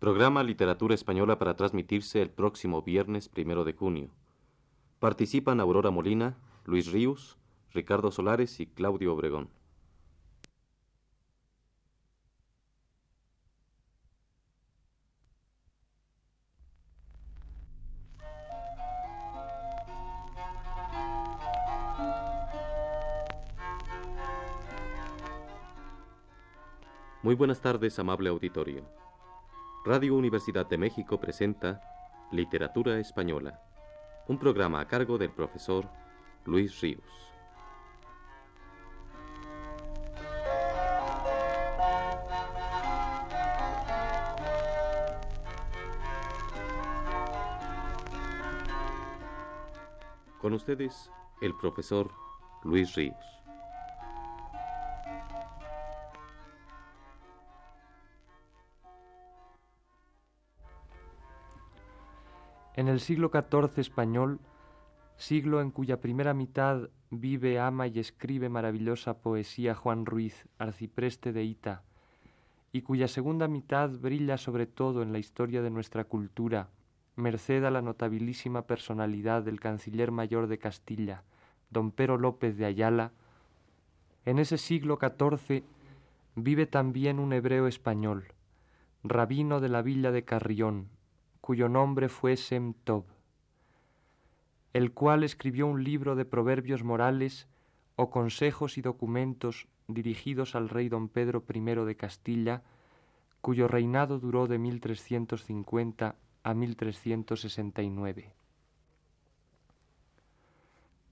Programa 0.00 0.42
Literatura 0.42 0.94
Española 0.94 1.38
para 1.38 1.56
transmitirse 1.56 2.22
el 2.22 2.30
próximo 2.30 2.80
viernes 2.80 3.28
primero 3.28 3.64
de 3.64 3.74
junio. 3.74 4.08
Participan 4.98 5.60
Aurora 5.60 5.90
Molina, 5.90 6.38
Luis 6.64 6.90
Ríos, 6.90 7.36
Ricardo 7.74 8.10
Solares 8.10 8.60
y 8.60 8.66
Claudio 8.66 9.12
Obregón. 9.12 9.50
Muy 27.22 27.34
buenas 27.34 27.60
tardes, 27.60 27.98
amable 27.98 28.30
auditorio. 28.30 28.82
Radio 29.82 30.14
Universidad 30.14 30.66
de 30.68 30.76
México 30.76 31.18
presenta 31.18 31.80
Literatura 32.30 32.98
Española, 32.98 33.62
un 34.28 34.38
programa 34.38 34.78
a 34.78 34.86
cargo 34.86 35.16
del 35.16 35.30
profesor 35.30 35.88
Luis 36.44 36.78
Ríos. 36.82 37.02
Con 50.42 50.52
ustedes, 50.52 51.10
el 51.40 51.56
profesor 51.56 52.10
Luis 52.64 52.94
Ríos. 52.94 53.39
En 62.80 62.88
el 62.88 63.00
siglo 63.00 63.30
XIV 63.30 63.78
español, 63.78 64.40
siglo 65.18 65.60
en 65.60 65.70
cuya 65.70 66.00
primera 66.00 66.32
mitad 66.32 66.88
vive, 67.10 67.60
ama 67.60 67.86
y 67.86 67.98
escribe 67.98 68.48
maravillosa 68.48 69.18
poesía 69.18 69.74
Juan 69.74 70.06
Ruiz, 70.06 70.48
arcipreste 70.56 71.34
de 71.34 71.44
Ita, 71.44 71.82
y 72.72 72.80
cuya 72.80 73.06
segunda 73.06 73.48
mitad 73.48 73.90
brilla 73.90 74.38
sobre 74.38 74.64
todo 74.64 75.02
en 75.02 75.12
la 75.12 75.18
historia 75.18 75.60
de 75.60 75.68
nuestra 75.68 76.04
cultura, 76.04 76.70
merced 77.16 77.64
a 77.64 77.70
la 77.70 77.82
notabilísima 77.82 78.62
personalidad 78.62 79.42
del 79.42 79.60
canciller 79.60 80.10
mayor 80.10 80.46
de 80.46 80.56
Castilla, 80.56 81.22
don 81.68 81.90
Pero 81.90 82.16
López 82.16 82.56
de 82.56 82.64
Ayala, 82.64 83.12
en 84.24 84.38
ese 84.38 84.56
siglo 84.56 84.98
XIV 84.98 85.64
vive 86.34 86.64
también 86.64 87.18
un 87.18 87.34
hebreo 87.34 87.66
español, 87.66 88.28
rabino 89.04 89.60
de 89.60 89.68
la 89.68 89.82
villa 89.82 90.12
de 90.12 90.24
Carrión, 90.24 90.88
cuyo 91.50 91.68
nombre 91.68 92.08
fue 92.08 92.36
Sem 92.36 92.74
Tob, 92.74 93.06
el 94.72 94.92
cual 94.92 95.24
escribió 95.24 95.66
un 95.66 95.82
libro 95.82 96.14
de 96.14 96.24
proverbios 96.24 96.84
morales 96.84 97.48
o 97.96 98.08
consejos 98.08 98.78
y 98.78 98.82
documentos 98.82 99.66
dirigidos 99.88 100.54
al 100.54 100.68
rey 100.68 100.88
don 100.88 101.08
Pedro 101.08 101.42
I 101.52 101.60
de 101.84 101.96
Castilla, 101.96 102.62
cuyo 103.40 103.66
reinado 103.66 104.20
duró 104.20 104.46
de 104.46 104.60
1350 104.60 106.14
a 106.44 106.54
1369. 106.54 108.32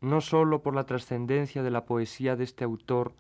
No 0.00 0.20
sólo 0.20 0.62
por 0.62 0.76
la 0.76 0.86
trascendencia 0.86 1.64
de 1.64 1.70
la 1.72 1.84
poesía 1.84 2.36
de 2.36 2.44
este 2.44 2.62
autor, 2.62 3.12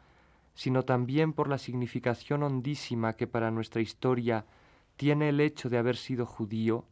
sino 0.54 0.84
también 0.84 1.32
por 1.32 1.48
la 1.48 1.58
significación 1.58 2.44
hondísima 2.44 3.14
que 3.14 3.26
para 3.26 3.50
nuestra 3.50 3.80
historia 3.80 4.46
tiene 4.94 5.30
el 5.30 5.40
hecho 5.40 5.68
de 5.68 5.78
haber 5.78 5.96
sido 5.96 6.24
judío, 6.24 6.84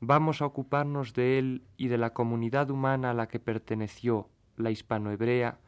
vamos 0.00 0.40
a 0.40 0.46
ocuparnos 0.46 1.12
de 1.12 1.38
él 1.38 1.62
y 1.76 1.88
de 1.88 1.98
la 1.98 2.14
comunidad 2.14 2.70
humana 2.70 3.10
a 3.10 3.14
la 3.14 3.28
que 3.28 3.38
perteneció, 3.38 4.28
la 4.56 4.70
hispanohebrea, 4.70 5.58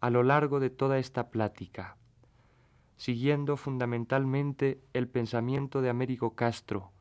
a 0.00 0.10
lo 0.10 0.22
largo 0.22 0.60
de 0.60 0.70
toda 0.70 0.98
esta 0.98 1.30
plática, 1.30 1.96
siguiendo 2.96 3.56
fundamentalmente 3.56 4.80
el 4.92 5.08
pensamiento 5.08 5.80
de 5.80 5.88
Américo 5.88 6.34
Castro, 6.34 6.92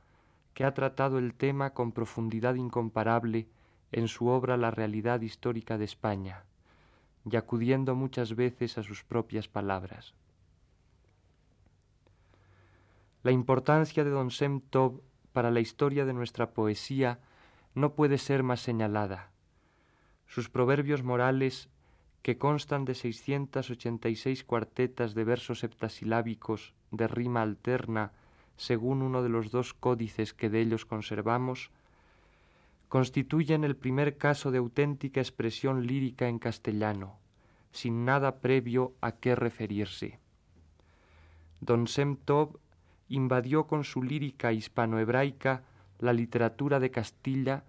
que 0.54 0.64
ha 0.64 0.74
tratado 0.74 1.20
el 1.20 1.34
tema 1.34 1.74
con 1.74 1.92
profundidad 1.92 2.56
incomparable 2.56 3.48
en 3.92 4.08
su 4.08 4.28
obra 4.28 4.58
La 4.58 4.72
realidad 4.72 5.22
histórica 5.22 5.78
de 5.78 5.86
España, 5.86 6.46
y 7.30 7.36
acudiendo 7.36 7.96
muchas 7.96 8.36
veces 8.36 8.78
a 8.78 8.84
sus 8.84 9.04
propias 9.04 9.48
palabras. 9.48 10.14
La 13.24 13.32
importancia 13.32 14.06
de 14.06 14.10
don 14.10 14.32
Sem 14.32 14.62
Tob 14.62 15.02
para 15.40 15.52
la 15.52 15.62
historia 15.62 16.04
de 16.04 16.12
nuestra 16.12 16.52
poesía 16.52 17.18
no 17.74 17.94
puede 17.94 18.18
ser 18.18 18.44
más 18.44 18.60
señalada. 18.60 19.32
Sus 20.28 20.50
proverbios 20.50 21.02
morales, 21.02 21.70
que 22.24 22.38
constan 22.38 22.84
de 22.84 22.94
686 22.94 24.44
cuartetas 24.44 25.14
de 25.14 25.24
versos 25.24 25.60
septasilábicos 25.60 26.74
de 26.92 27.08
rima 27.08 27.42
alterna, 27.42 28.12
según 28.58 29.02
uno 29.02 29.24
de 29.24 29.30
los 29.30 29.50
dos 29.50 29.74
códices 29.74 30.34
que 30.34 30.50
de 30.50 30.60
ellos 30.60 30.86
conservamos, 30.86 31.72
constituyen 32.90 33.64
el 33.64 33.78
primer 33.78 34.18
caso 34.18 34.52
de 34.52 34.58
auténtica 34.58 35.22
expresión 35.22 35.88
lírica 35.88 36.28
en 36.28 36.40
castellano, 36.40 37.18
sin 37.72 38.04
nada 38.04 38.42
previo 38.42 38.94
a 39.00 39.14
qué 39.14 39.36
referirse. 39.36 40.20
Don 41.62 41.88
Sem 41.88 42.18
invadió 43.10 43.68
con 43.68 43.84
su 43.84 44.02
lírica 44.04 44.54
hispanohebraica 44.54 45.64
la 45.98 46.14
literatura 46.14 46.80
de 46.80 46.92
Castilla, 46.92 47.64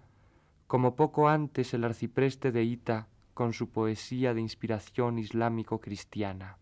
como 0.67 0.95
poco 0.95 1.27
antes 1.27 1.73
el 1.73 1.83
arcipreste 1.83 2.51
de 2.51 2.63
Ita 2.63 3.07
con 3.33 3.53
su 3.53 3.69
poesía 3.69 4.33
de 4.33 4.41
inspiración 4.41 5.19
islámico-cristiana. 5.19 6.57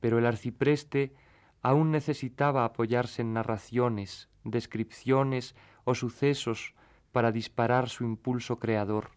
Pero 0.00 0.18
el 0.18 0.26
arcipreste 0.26 1.14
aún 1.62 1.90
necesitaba 1.90 2.64
apoyarse 2.64 3.22
en 3.22 3.32
narraciones, 3.32 4.28
descripciones 4.44 5.54
o 5.84 5.94
sucesos 5.94 6.74
para 7.12 7.32
disparar 7.32 7.88
su 7.88 8.04
impulso 8.04 8.58
creador, 8.58 9.10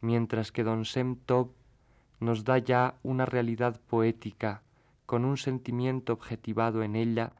mientras 0.00 0.50
que 0.50 0.64
don 0.64 0.84
Sem 0.84 1.16
Tob 1.16 1.52
nos 2.20 2.44
da 2.44 2.58
ya 2.58 2.96
una 3.02 3.26
realidad 3.26 3.80
poética 3.86 4.62
con 5.14 5.24
un 5.24 5.36
sentimiento 5.36 6.12
objetivado 6.12 6.82
en 6.82 6.96
ella 6.96 7.34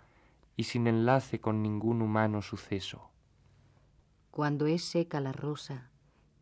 y 0.56 0.62
sin 0.62 0.86
enlace 0.86 1.40
con 1.40 1.60
ningún 1.60 2.02
humano 2.02 2.40
suceso. 2.40 3.10
Cuando 4.30 4.68
es 4.68 4.84
seca 4.84 5.18
la 5.18 5.32
rosa, 5.32 5.90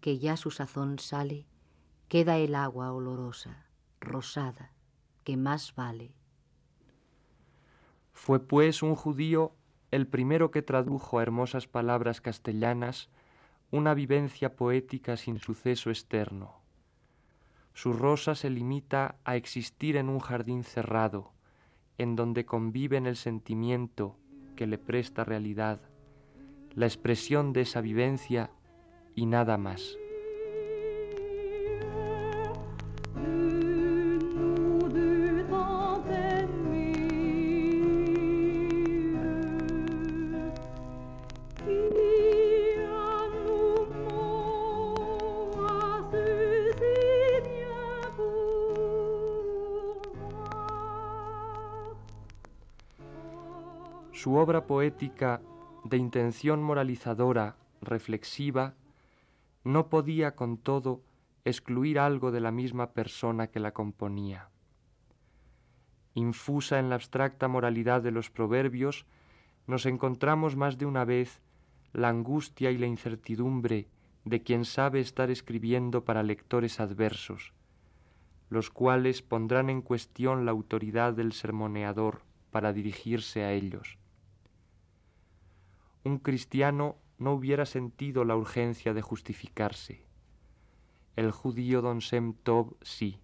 que 0.02 0.18
ya 0.18 0.36
su 0.36 0.50
sazón 0.50 0.98
sale, 0.98 1.46
queda 2.08 2.36
el 2.36 2.54
agua 2.54 2.92
olorosa, 2.92 3.64
rosada, 3.98 4.74
que 5.24 5.38
más 5.38 5.74
vale. 5.74 6.12
Fue 8.12 8.38
pues 8.38 8.82
un 8.82 8.94
judío 8.94 9.54
el 9.90 10.06
primero 10.06 10.50
que 10.50 10.60
tradujo 10.60 11.18
a 11.18 11.22
hermosas 11.22 11.66
palabras 11.66 12.20
castellanas 12.20 13.08
una 13.70 13.94
vivencia 13.94 14.54
poética 14.54 15.16
sin 15.16 15.38
suceso 15.38 15.88
externo 15.88 16.61
su 17.74 17.92
rosa 17.92 18.34
se 18.34 18.50
limita 18.50 19.16
a 19.24 19.36
existir 19.36 19.96
en 19.96 20.08
un 20.08 20.18
jardín 20.18 20.64
cerrado, 20.64 21.32
en 21.98 22.16
donde 22.16 22.44
conviven 22.44 23.06
el 23.06 23.16
sentimiento 23.16 24.16
que 24.56 24.66
le 24.66 24.78
presta 24.78 25.24
realidad, 25.24 25.80
la 26.74 26.86
expresión 26.86 27.52
de 27.52 27.62
esa 27.62 27.80
vivencia 27.80 28.50
y 29.14 29.26
nada 29.26 29.56
más. 29.58 29.96
Obra 54.42 54.66
poética 54.66 55.40
de 55.84 55.96
intención 55.96 56.64
moralizadora, 56.64 57.54
reflexiva, 57.80 58.74
no 59.62 59.88
podía 59.88 60.34
con 60.34 60.58
todo 60.58 61.00
excluir 61.44 62.00
algo 62.00 62.32
de 62.32 62.40
la 62.40 62.50
misma 62.50 62.90
persona 62.90 63.46
que 63.46 63.60
la 63.60 63.72
componía. 63.72 64.48
Infusa 66.14 66.80
en 66.80 66.88
la 66.88 66.96
abstracta 66.96 67.46
moralidad 67.46 68.02
de 68.02 68.10
los 68.10 68.30
proverbios, 68.30 69.06
nos 69.68 69.86
encontramos 69.86 70.56
más 70.56 70.76
de 70.76 70.86
una 70.86 71.04
vez 71.04 71.40
la 71.92 72.08
angustia 72.08 72.72
y 72.72 72.78
la 72.78 72.86
incertidumbre 72.86 73.86
de 74.24 74.42
quien 74.42 74.64
sabe 74.64 74.98
estar 74.98 75.30
escribiendo 75.30 76.04
para 76.04 76.24
lectores 76.24 76.80
adversos, 76.80 77.52
los 78.50 78.70
cuales 78.70 79.22
pondrán 79.22 79.70
en 79.70 79.82
cuestión 79.82 80.44
la 80.44 80.50
autoridad 80.50 81.12
del 81.12 81.32
sermoneador 81.32 82.22
para 82.50 82.72
dirigirse 82.72 83.44
a 83.44 83.52
ellos 83.52 84.01
un 86.04 86.18
cristiano 86.18 86.96
no 87.18 87.32
hubiera 87.32 87.66
sentido 87.66 88.24
la 88.24 88.36
urgencia 88.36 88.94
de 88.94 89.02
justificarse. 89.02 90.04
El 91.14 91.30
judío 91.30 91.82
don 91.82 92.00
Sem 92.00 92.34
Tov 92.34 92.76
sí, 92.82 93.20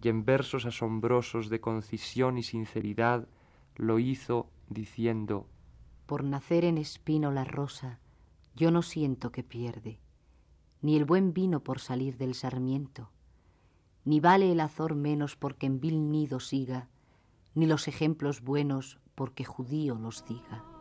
y 0.00 0.08
en 0.08 0.24
versos 0.24 0.64
asombrosos 0.64 1.48
de 1.48 1.60
concisión 1.60 2.38
y 2.38 2.42
sinceridad 2.42 3.28
lo 3.76 3.98
hizo 3.98 4.48
diciendo 4.68 5.46
Por 6.06 6.24
nacer 6.24 6.64
en 6.64 6.78
espino 6.78 7.30
la 7.30 7.44
rosa, 7.44 7.98
yo 8.54 8.70
no 8.70 8.82
siento 8.82 9.30
que 9.32 9.42
pierde, 9.42 10.00
ni 10.80 10.96
el 10.96 11.04
buen 11.04 11.32
vino 11.32 11.60
por 11.60 11.80
salir 11.80 12.16
del 12.16 12.34
sarmiento, 12.34 13.10
ni 14.04 14.20
vale 14.20 14.52
el 14.52 14.60
azor 14.60 14.94
menos 14.94 15.36
porque 15.36 15.66
en 15.66 15.80
vil 15.80 16.10
nido 16.10 16.40
siga, 16.40 16.88
ni 17.54 17.66
los 17.66 17.88
ejemplos 17.88 18.40
buenos 18.42 18.98
porque 19.14 19.44
judío 19.44 19.96
los 19.96 20.24
diga. 20.26 20.77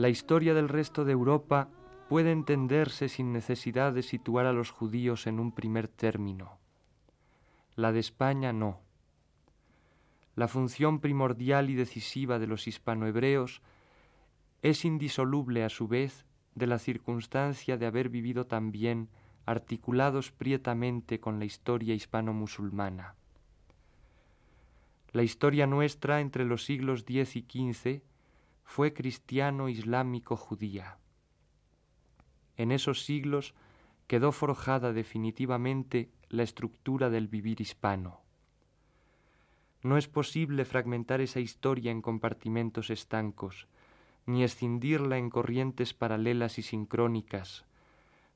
La 0.00 0.08
historia 0.08 0.54
del 0.54 0.70
resto 0.70 1.04
de 1.04 1.12
Europa 1.12 1.68
puede 2.08 2.32
entenderse 2.32 3.10
sin 3.10 3.34
necesidad 3.34 3.92
de 3.92 4.02
situar 4.02 4.46
a 4.46 4.52
los 4.54 4.70
judíos 4.70 5.26
en 5.26 5.38
un 5.38 5.52
primer 5.52 5.88
término. 5.88 6.58
La 7.76 7.92
de 7.92 8.00
España 8.00 8.54
no. 8.54 8.80
La 10.36 10.48
función 10.48 11.00
primordial 11.00 11.68
y 11.68 11.74
decisiva 11.74 12.38
de 12.38 12.46
los 12.46 12.66
hispanohebreos 12.66 13.60
es 14.62 14.86
indisoluble 14.86 15.64
a 15.64 15.68
su 15.68 15.86
vez 15.86 16.24
de 16.54 16.66
la 16.66 16.78
circunstancia 16.78 17.76
de 17.76 17.84
haber 17.84 18.08
vivido 18.08 18.46
también 18.46 19.10
articulados 19.44 20.32
prietamente 20.32 21.20
con 21.20 21.38
la 21.38 21.44
historia 21.44 21.92
hispano-musulmana. 21.92 23.16
La 25.12 25.24
historia 25.24 25.66
nuestra 25.66 26.22
entre 26.22 26.46
los 26.46 26.64
siglos 26.64 27.04
X 27.06 27.36
y 27.36 27.72
XV 27.74 28.09
fue 28.70 28.94
cristiano 28.94 29.68
islámico 29.68 30.36
judía. 30.36 30.96
En 32.56 32.70
esos 32.70 33.04
siglos 33.04 33.52
quedó 34.06 34.30
forjada 34.30 34.92
definitivamente 34.92 36.08
la 36.28 36.44
estructura 36.44 37.10
del 37.10 37.26
vivir 37.26 37.60
hispano. 37.60 38.20
No 39.82 39.98
es 39.98 40.06
posible 40.06 40.64
fragmentar 40.64 41.20
esa 41.20 41.40
historia 41.40 41.90
en 41.90 42.00
compartimentos 42.00 42.90
estancos, 42.90 43.66
ni 44.24 44.44
escindirla 44.44 45.18
en 45.18 45.30
corrientes 45.30 45.92
paralelas 45.92 46.60
y 46.60 46.62
sincrónicas, 46.62 47.64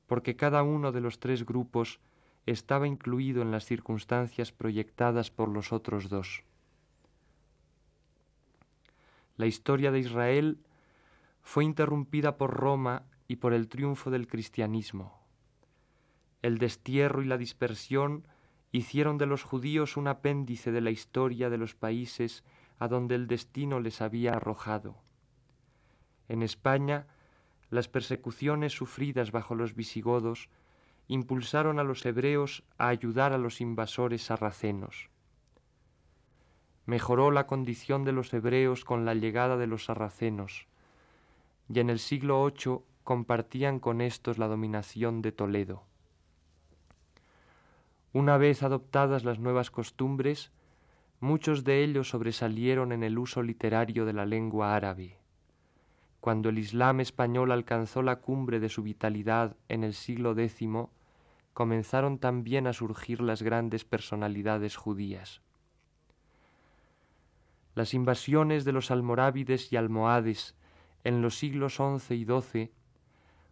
porque 0.05 0.35
cada 0.35 0.63
uno 0.63 0.91
de 0.91 0.99
los 0.99 1.21
tres 1.21 1.45
grupos 1.45 2.01
estaba 2.45 2.87
incluido 2.87 3.41
en 3.41 3.51
las 3.51 3.63
circunstancias 3.63 4.51
proyectadas 4.51 5.31
por 5.31 5.47
los 5.47 5.71
otros 5.71 6.09
dos. 6.09 6.43
La 9.37 9.47
historia 9.47 9.91
de 9.91 9.99
Israel 9.99 10.59
fue 11.41 11.65
interrumpida 11.65 12.37
por 12.37 12.51
Roma 12.51 13.03
y 13.27 13.37
por 13.37 13.53
el 13.53 13.67
triunfo 13.67 14.09
del 14.09 14.27
cristianismo. 14.27 15.21
El 16.41 16.57
destierro 16.57 17.21
y 17.21 17.25
la 17.25 17.37
dispersión 17.37 18.27
hicieron 18.71 19.17
de 19.17 19.25
los 19.25 19.43
judíos 19.43 19.97
un 19.97 20.07
apéndice 20.07 20.71
de 20.71 20.81
la 20.81 20.91
historia 20.91 21.49
de 21.49 21.57
los 21.57 21.75
países 21.75 22.43
a 22.79 22.87
donde 22.87 23.15
el 23.15 23.27
destino 23.27 23.79
les 23.79 24.01
había 24.01 24.33
arrojado. 24.33 24.95
En 26.27 26.41
España, 26.41 27.07
las 27.69 27.87
persecuciones 27.87 28.73
sufridas 28.73 29.31
bajo 29.31 29.55
los 29.55 29.75
visigodos 29.75 30.49
impulsaron 31.07 31.79
a 31.79 31.83
los 31.83 32.05
hebreos 32.05 32.63
a 32.77 32.87
ayudar 32.87 33.33
a 33.33 33.37
los 33.37 33.59
invasores 33.59 34.23
sarracenos 34.23 35.09
mejoró 36.85 37.31
la 37.31 37.47
condición 37.47 38.03
de 38.03 38.11
los 38.11 38.33
hebreos 38.33 38.85
con 38.85 39.05
la 39.05 39.13
llegada 39.13 39.57
de 39.57 39.67
los 39.67 39.85
sarracenos, 39.85 40.67
y 41.67 41.79
en 41.79 41.89
el 41.89 41.99
siglo 41.99 42.45
VIII 42.45 42.79
compartían 43.03 43.79
con 43.79 44.01
éstos 44.01 44.37
la 44.37 44.47
dominación 44.47 45.21
de 45.21 45.31
Toledo. 45.31 45.83
Una 48.13 48.37
vez 48.37 48.63
adoptadas 48.63 49.23
las 49.25 49.39
nuevas 49.39 49.71
costumbres, 49.71 50.51
muchos 51.19 51.63
de 51.63 51.83
ellos 51.83 52.09
sobresalieron 52.09 52.91
en 52.91 53.03
el 53.03 53.17
uso 53.17 53.43
literario 53.43 54.05
de 54.05 54.13
la 54.13 54.25
lengua 54.25 54.75
árabe. 54.75 55.17
Cuando 56.21 56.49
el 56.49 56.57
Islam 56.57 57.01
español 57.01 57.51
alcanzó 57.51 58.01
la 58.01 58.17
cumbre 58.17 58.59
de 58.59 58.69
su 58.69 58.83
vitalidad 58.83 59.55
en 59.69 59.83
el 59.83 59.93
siglo 59.93 60.37
X, 60.37 60.67
comenzaron 61.53 62.17
también 62.17 62.67
a 62.67 62.73
surgir 62.73 63.21
las 63.21 63.41
grandes 63.43 63.85
personalidades 63.85 64.75
judías. 64.75 65.41
Las 67.75 67.93
invasiones 67.93 68.63
de 68.63 68.71
los 68.71 68.89
almorávides 68.89 69.71
y 69.73 69.75
almohades 69.75 70.55
en 71.03 71.21
los 71.21 71.37
siglos 71.37 71.75
XI 71.75 72.15
y 72.15 72.25
XII 72.25 72.71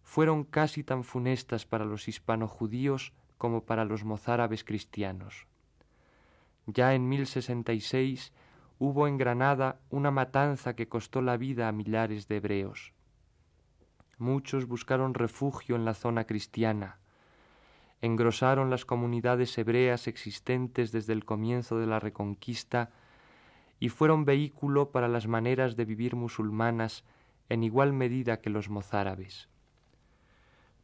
fueron 0.02 0.46
casi 0.46 0.84
tan 0.84 1.04
funestas 1.04 1.66
para 1.66 1.84
los 1.84 2.08
hispano-judíos 2.08 3.14
como 3.38 3.66
para 3.66 3.84
los 3.84 4.06
mozárabes 4.06 4.64
cristianos. 4.64 5.46
Ya 6.66 6.94
en 6.94 7.10
1066 7.10 8.32
hubo 8.80 9.08
en 9.08 9.18
Granada 9.18 9.80
una 9.90 10.10
matanza 10.10 10.74
que 10.74 10.88
costó 10.88 11.22
la 11.22 11.36
vida 11.36 11.68
a 11.68 11.74
millares 11.74 12.30
de 12.30 12.38
hebreos. 12.38 12.94
Muchos 14.18 14.68
buscaron 14.68 15.14
refugio 15.14 15.76
en 15.76 15.84
la 15.84 15.94
zona 15.94 16.24
cristiana, 16.26 17.00
engrosaron 18.00 18.70
las 18.70 18.86
comunidades 18.86 19.58
hebreas 19.58 20.08
existentes 20.08 20.94
desde 20.94 21.12
el 21.12 21.26
comienzo 21.26 21.78
de 21.78 21.88
la 21.88 22.00
Reconquista 22.00 22.92
y 23.84 23.90
fueron 23.90 24.24
vehículo 24.24 24.92
para 24.92 25.10
las 25.10 25.28
maneras 25.28 25.76
de 25.76 25.84
vivir 25.84 26.16
musulmanas 26.16 27.04
en 27.50 27.64
igual 27.64 27.92
medida 27.92 28.40
que 28.40 28.50
los 28.50 28.70
mozárabes. 28.70 29.50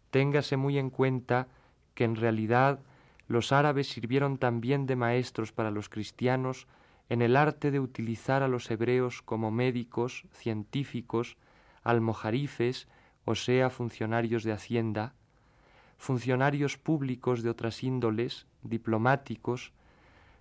Téngase 0.09 0.57
muy 0.57 0.77
en 0.77 0.89
cuenta 0.89 1.47
que 1.93 2.03
en 2.03 2.17
realidad 2.17 2.81
los 3.29 3.53
árabes 3.53 3.87
sirvieron 3.87 4.37
también 4.37 4.85
de 4.85 4.97
maestros 4.97 5.53
para 5.53 5.71
los 5.71 5.87
cristianos 5.87 6.67
en 7.07 7.21
el 7.21 7.37
arte 7.37 7.71
de 7.71 7.79
utilizar 7.79 8.43
a 8.43 8.49
los 8.49 8.69
hebreos 8.69 9.21
como 9.21 9.49
médicos, 9.49 10.25
científicos, 10.33 11.37
almojarifes, 11.83 12.89
o 13.23 13.35
sea, 13.35 13.69
funcionarios 13.69 14.43
de 14.43 14.51
hacienda, 14.51 15.13
funcionarios 15.97 16.77
públicos 16.77 17.43
de 17.43 17.49
otras 17.49 17.81
índoles, 17.81 18.45
diplomáticos, 18.61 19.71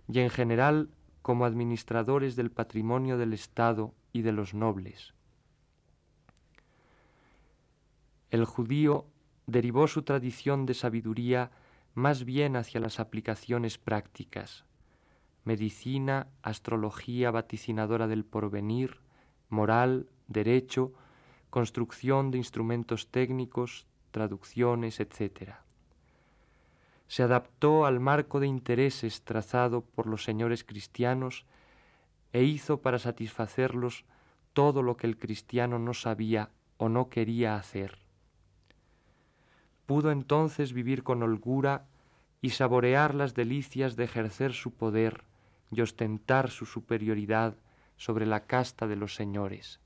y 0.08 0.18
en 0.18 0.30
general 0.30 0.88
como 1.28 1.44
administradores 1.44 2.36
del 2.36 2.50
patrimonio 2.50 3.18
del 3.18 3.34
Estado 3.34 3.92
y 4.14 4.22
de 4.22 4.32
los 4.32 4.54
nobles. 4.54 5.12
El 8.30 8.46
judío 8.46 9.04
derivó 9.46 9.88
su 9.88 10.04
tradición 10.04 10.64
de 10.64 10.72
sabiduría 10.72 11.50
más 11.92 12.24
bien 12.24 12.56
hacia 12.56 12.80
las 12.80 12.98
aplicaciones 12.98 13.76
prácticas, 13.76 14.64
medicina, 15.44 16.28
astrología 16.40 17.30
vaticinadora 17.30 18.06
del 18.06 18.24
porvenir, 18.24 19.02
moral, 19.50 20.08
derecho, 20.28 20.94
construcción 21.50 22.30
de 22.30 22.38
instrumentos 22.38 23.10
técnicos, 23.10 23.86
traducciones, 24.12 24.98
etc 24.98 25.67
se 27.08 27.22
adaptó 27.22 27.86
al 27.86 28.00
marco 28.00 28.38
de 28.38 28.46
intereses 28.46 29.22
trazado 29.22 29.80
por 29.80 30.06
los 30.06 30.24
señores 30.24 30.62
cristianos 30.62 31.46
e 32.32 32.44
hizo 32.44 32.82
para 32.82 32.98
satisfacerlos 32.98 34.04
todo 34.52 34.82
lo 34.82 34.96
que 34.96 35.06
el 35.06 35.18
cristiano 35.18 35.78
no 35.78 35.94
sabía 35.94 36.50
o 36.76 36.88
no 36.88 37.08
quería 37.08 37.56
hacer. 37.56 37.98
Pudo 39.86 40.10
entonces 40.10 40.74
vivir 40.74 41.02
con 41.02 41.22
holgura 41.22 41.86
y 42.42 42.50
saborear 42.50 43.14
las 43.14 43.34
delicias 43.34 43.96
de 43.96 44.04
ejercer 44.04 44.52
su 44.52 44.72
poder 44.72 45.24
y 45.70 45.80
ostentar 45.80 46.50
su 46.50 46.66
superioridad 46.66 47.56
sobre 47.96 48.26
la 48.26 48.44
casta 48.44 48.86
de 48.86 48.96
los 48.96 49.14
señores. 49.14 49.80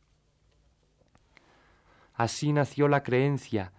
Así 2.14 2.52
nació 2.52 2.88
la 2.88 3.04
creencia, 3.04 3.72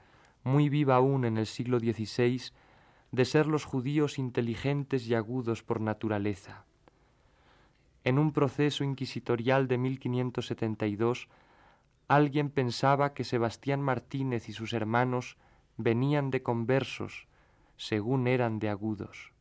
muy 0.43 0.69
viva 0.69 0.95
aún 0.95 1.25
en 1.25 1.37
el 1.37 1.45
siglo 1.45 1.79
XVI, 1.79 2.41
de 3.13 3.25
ser 3.25 3.45
los 3.45 3.63
judíos 3.63 4.17
inteligentes 4.17 5.05
y 5.07 5.13
agudos 5.13 5.61
por 5.61 5.79
naturaleza. 5.79 6.65
En 8.03 8.17
un 8.17 8.33
proceso 8.33 8.83
inquisitorial 8.83 9.67
de 9.67 9.77
1572, 9.77 11.29
alguien 12.07 12.49
pensaba 12.49 13.13
que 13.13 13.23
Sebastián 13.23 13.81
Martínez 13.81 14.49
y 14.49 14.53
sus 14.53 14.73
hermanos 14.73 15.37
venían 15.77 16.31
de 16.31 16.41
conversos 16.41 17.27
según 17.77 18.27
eran 18.27 18.57
de 18.57 18.69
agudos. 18.69 19.31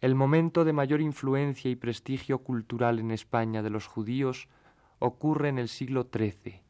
El 0.00 0.16
momento 0.16 0.64
de 0.64 0.72
mayor 0.72 1.00
influencia 1.00 1.70
y 1.70 1.76
prestigio 1.76 2.38
cultural 2.38 2.98
en 2.98 3.12
España 3.12 3.62
de 3.62 3.70
los 3.70 3.86
judíos 3.86 4.48
ocurre 4.98 5.50
en 5.50 5.60
el 5.60 5.68
siglo 5.68 6.08
XIII 6.12 6.61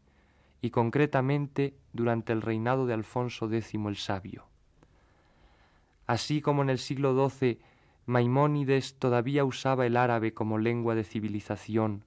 y 0.63 0.71
concretamente 0.71 1.75
durante 1.93 2.33
el 2.33 2.41
reinado 2.41 2.87
de 2.87 2.95
Alfonso 2.95 3.53
X 3.53 3.75
el 3.75 3.97
Sabio. 3.97 4.47
Así 6.07 6.41
como 6.41 6.63
en 6.63 6.71
el 6.71 6.79
siglo 6.79 7.29
XII 7.29 7.59
Maimónides 8.07 8.95
todavía 8.95 9.45
usaba 9.45 9.87
el 9.87 9.97
árabe 9.97 10.33
como 10.33 10.59
lengua 10.59 10.95
de 10.95 11.05
civilización, 11.05 12.05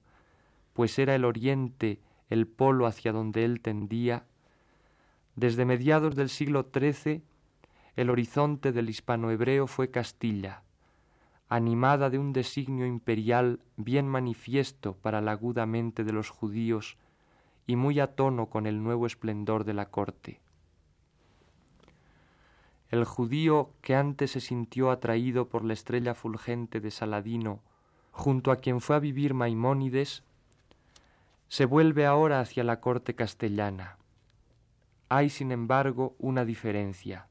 pues 0.72 0.98
era 0.98 1.14
el 1.14 1.24
oriente 1.24 2.00
el 2.28 2.46
polo 2.46 2.86
hacia 2.86 3.12
donde 3.12 3.44
él 3.44 3.60
tendía, 3.60 4.24
desde 5.36 5.64
mediados 5.64 6.16
del 6.16 6.30
siglo 6.30 6.66
XIII 6.74 7.22
el 7.94 8.10
horizonte 8.10 8.72
del 8.72 8.88
hispanohebreo 8.88 9.66
fue 9.66 9.90
Castilla, 9.90 10.62
animada 11.48 12.08
de 12.08 12.18
un 12.18 12.32
designio 12.32 12.86
imperial 12.86 13.60
bien 13.76 14.08
manifiesto 14.08 14.96
para 14.96 15.20
la 15.20 15.32
aguda 15.32 15.66
mente 15.66 16.04
de 16.04 16.12
los 16.12 16.30
judíos 16.30 16.96
y 17.66 17.76
muy 17.76 18.00
a 18.00 18.14
con 18.14 18.66
el 18.66 18.82
nuevo 18.82 19.06
esplendor 19.06 19.64
de 19.64 19.74
la 19.74 19.86
corte. 19.86 20.40
El 22.88 23.04
judío 23.04 23.70
que 23.82 23.96
antes 23.96 24.30
se 24.30 24.40
sintió 24.40 24.90
atraído 24.90 25.48
por 25.48 25.64
la 25.64 25.72
estrella 25.72 26.14
fulgente 26.14 26.80
de 26.80 26.90
Saladino, 26.90 27.60
junto 28.12 28.52
a 28.52 28.56
quien 28.56 28.80
fue 28.80 28.96
a 28.96 29.00
vivir 29.00 29.34
Maimónides, 29.34 30.22
se 31.48 31.64
vuelve 31.64 32.06
ahora 32.06 32.40
hacia 32.40 32.64
la 32.64 32.80
corte 32.80 33.14
castellana. 33.14 33.98
Hay, 35.08 35.30
sin 35.30 35.52
embargo, 35.52 36.14
una 36.18 36.44
diferencia. 36.44 37.28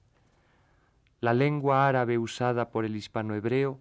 La 1.21 1.33
lengua 1.33 1.87
árabe 1.87 2.17
usada 2.17 2.69
por 2.69 2.85
el 2.85 2.95
hispanohebreo 2.95 3.79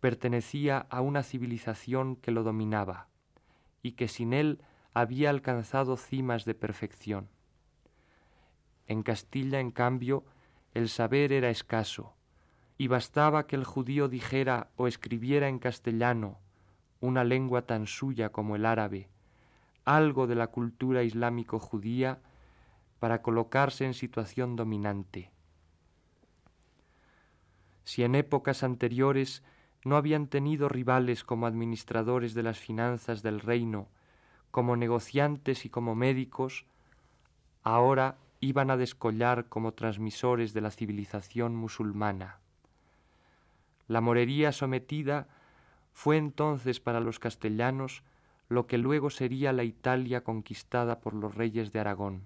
pertenecía 0.00 0.86
a 0.90 1.00
una 1.00 1.22
civilización 1.22 2.16
que 2.16 2.30
lo 2.30 2.42
dominaba 2.42 3.08
y 3.82 3.92
que 3.92 4.08
sin 4.08 4.32
él 4.34 4.60
había 4.94 5.28
alcanzado 5.30 5.96
cimas 5.96 6.44
de 6.44 6.54
perfección. 6.54 7.28
En 8.86 9.02
Castilla, 9.02 9.58
en 9.58 9.72
cambio, 9.72 10.24
el 10.72 10.88
saber 10.88 11.32
era 11.32 11.50
escaso, 11.50 12.14
y 12.78 12.86
bastaba 12.86 13.46
que 13.46 13.56
el 13.56 13.64
judío 13.64 14.08
dijera 14.08 14.70
o 14.76 14.86
escribiera 14.86 15.48
en 15.48 15.58
castellano, 15.58 16.38
una 17.00 17.24
lengua 17.24 17.62
tan 17.62 17.86
suya 17.86 18.30
como 18.30 18.54
el 18.56 18.64
árabe, 18.64 19.08
algo 19.84 20.26
de 20.26 20.36
la 20.36 20.46
cultura 20.46 21.02
islámico 21.02 21.58
judía 21.58 22.20
para 23.00 23.20
colocarse 23.20 23.84
en 23.84 23.94
situación 23.94 24.56
dominante. 24.56 25.32
Si 27.82 28.02
en 28.02 28.14
épocas 28.14 28.62
anteriores 28.62 29.42
no 29.84 29.96
habían 29.96 30.28
tenido 30.28 30.68
rivales 30.68 31.24
como 31.24 31.46
administradores 31.46 32.32
de 32.32 32.42
las 32.42 32.58
finanzas 32.58 33.22
del 33.22 33.40
reino, 33.40 33.88
como 34.54 34.76
negociantes 34.76 35.64
y 35.64 35.68
como 35.68 35.96
médicos, 35.96 36.64
ahora 37.64 38.18
iban 38.38 38.70
a 38.70 38.76
descollar 38.76 39.48
como 39.48 39.72
transmisores 39.74 40.54
de 40.54 40.60
la 40.60 40.70
civilización 40.70 41.56
musulmana. 41.56 42.38
La 43.88 44.00
morería 44.00 44.52
sometida 44.52 45.26
fue 45.92 46.18
entonces 46.18 46.78
para 46.78 47.00
los 47.00 47.18
castellanos 47.18 48.04
lo 48.48 48.68
que 48.68 48.78
luego 48.78 49.10
sería 49.10 49.52
la 49.52 49.64
Italia 49.64 50.22
conquistada 50.22 51.00
por 51.00 51.14
los 51.14 51.34
reyes 51.34 51.72
de 51.72 51.80
Aragón, 51.80 52.22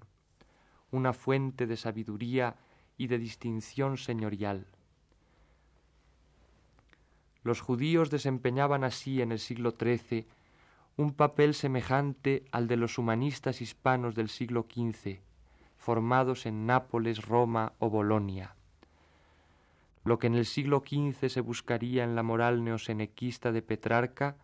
una 0.91 1.13
fuente 1.13 1.65
de 1.65 1.77
sabiduría 1.77 2.57
y 2.95 3.07
de 3.07 3.17
distinción 3.17 3.97
señorial. 3.97 4.67
Los 7.41 7.59
judíos 7.59 8.11
desempeñaban 8.11 8.83
así 8.83 9.19
en 9.19 9.31
el 9.31 9.39
siglo 9.39 9.71
XIII 9.71 10.27
un 10.99 11.13
papel 11.13 11.53
semejante 11.53 12.43
al 12.51 12.67
de 12.67 12.75
los 12.75 12.97
humanistas 12.97 13.61
hispanos 13.61 14.15
del 14.15 14.27
siglo 14.27 14.67
XV, 14.69 15.21
formados 15.77 16.45
en 16.45 16.65
Nápoles, 16.65 17.25
Roma 17.25 17.71
o 17.79 17.89
Bolonia. 17.89 18.53
Lo 20.03 20.19
que 20.19 20.27
en 20.27 20.35
el 20.35 20.45
siglo 20.45 20.83
XV 20.85 21.29
se 21.29 21.39
buscaría 21.39 22.03
en 22.03 22.17
la 22.17 22.23
moral 22.23 22.65
neosenequista 22.65 23.53
de 23.53 23.61
Petrarca, 23.61 24.35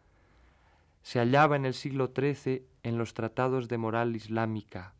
se 1.01 1.19
hallaba 1.19 1.57
en 1.57 1.65
el 1.65 1.73
siglo 1.73 2.13
XIII 2.15 2.65
en 2.83 2.97
los 2.97 3.13
tratados 3.13 3.67
de 3.67 3.77
moral 3.77 4.15
islámica, 4.15 4.93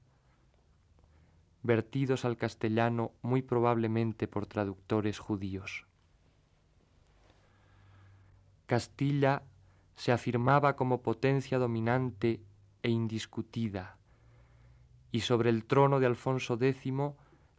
vertidos 1.64 2.26
al 2.26 2.36
castellano 2.36 3.14
muy 3.22 3.42
probablemente 3.42 4.28
por 4.28 4.46
traductores 4.46 5.20
judíos. 5.20 5.86
Castilla 8.66 9.44
se 9.96 10.12
afirmaba 10.12 10.76
como 10.76 11.02
potencia 11.02 11.58
dominante 11.58 12.42
e 12.84 12.90
indiscutida, 12.90 13.98
y 15.12 15.22
sobre 15.22 15.50
el 15.50 15.66
trono 15.66 16.00
de 16.00 16.06
Alfonso 16.06 16.58
X 16.60 16.94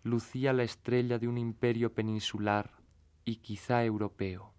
lucía 0.03 0.53
la 0.53 0.63
estrella 0.63 1.19
de 1.19 1.29
un 1.29 1.39
imperio 1.39 1.93
peninsular 1.93 2.71
y 3.25 3.37
quizá 3.37 3.85
europeo. 3.85 4.53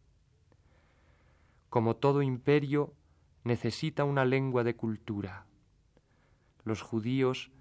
Como 1.69 1.95
todo 1.95 2.21
imperio, 2.21 2.93
necesita 3.43 4.03
una 4.03 4.25
lengua 4.25 4.63
de 4.63 4.75
cultura. 4.75 5.45
Los 6.63 6.81
judíos, 6.81 7.51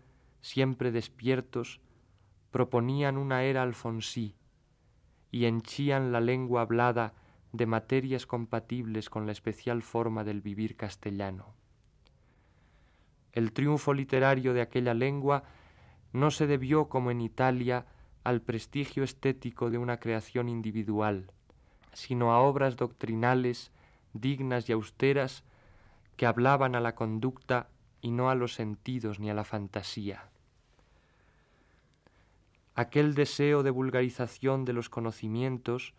siempre 0.40 0.90
despiertos, 0.90 1.80
proponían 2.50 3.18
una 3.18 3.44
era 3.44 3.62
alfonsí 3.62 4.34
y 5.30 5.44
henchían 5.44 6.12
la 6.12 6.20
lengua 6.20 6.62
hablada 6.62 7.14
de 7.56 7.66
materias 7.66 8.26
compatibles 8.26 9.10
con 9.10 9.26
la 9.26 9.32
especial 9.32 9.82
forma 9.82 10.24
del 10.24 10.40
vivir 10.40 10.76
castellano. 10.76 11.54
El 13.32 13.52
triunfo 13.52 13.92
literario 13.92 14.54
de 14.54 14.62
aquella 14.62 14.94
lengua 14.94 15.44
no 16.12 16.30
se 16.30 16.46
debió, 16.46 16.88
como 16.88 17.10
en 17.10 17.20
Italia, 17.20 17.86
al 18.24 18.40
prestigio 18.40 19.04
estético 19.04 19.70
de 19.70 19.78
una 19.78 19.98
creación 19.98 20.48
individual, 20.48 21.30
sino 21.92 22.32
a 22.32 22.40
obras 22.40 22.76
doctrinales 22.76 23.70
dignas 24.12 24.68
y 24.68 24.72
austeras 24.72 25.44
que 26.16 26.26
hablaban 26.26 26.74
a 26.74 26.80
la 26.80 26.94
conducta 26.94 27.68
y 28.00 28.10
no 28.10 28.30
a 28.30 28.34
los 28.34 28.54
sentidos 28.54 29.20
ni 29.20 29.30
a 29.30 29.34
la 29.34 29.44
fantasía. 29.44 30.28
Aquel 32.74 33.14
deseo 33.14 33.62
de 33.62 33.70
vulgarización 33.70 34.64
de 34.64 34.72
los 34.72 34.88
conocimientos 34.88 35.94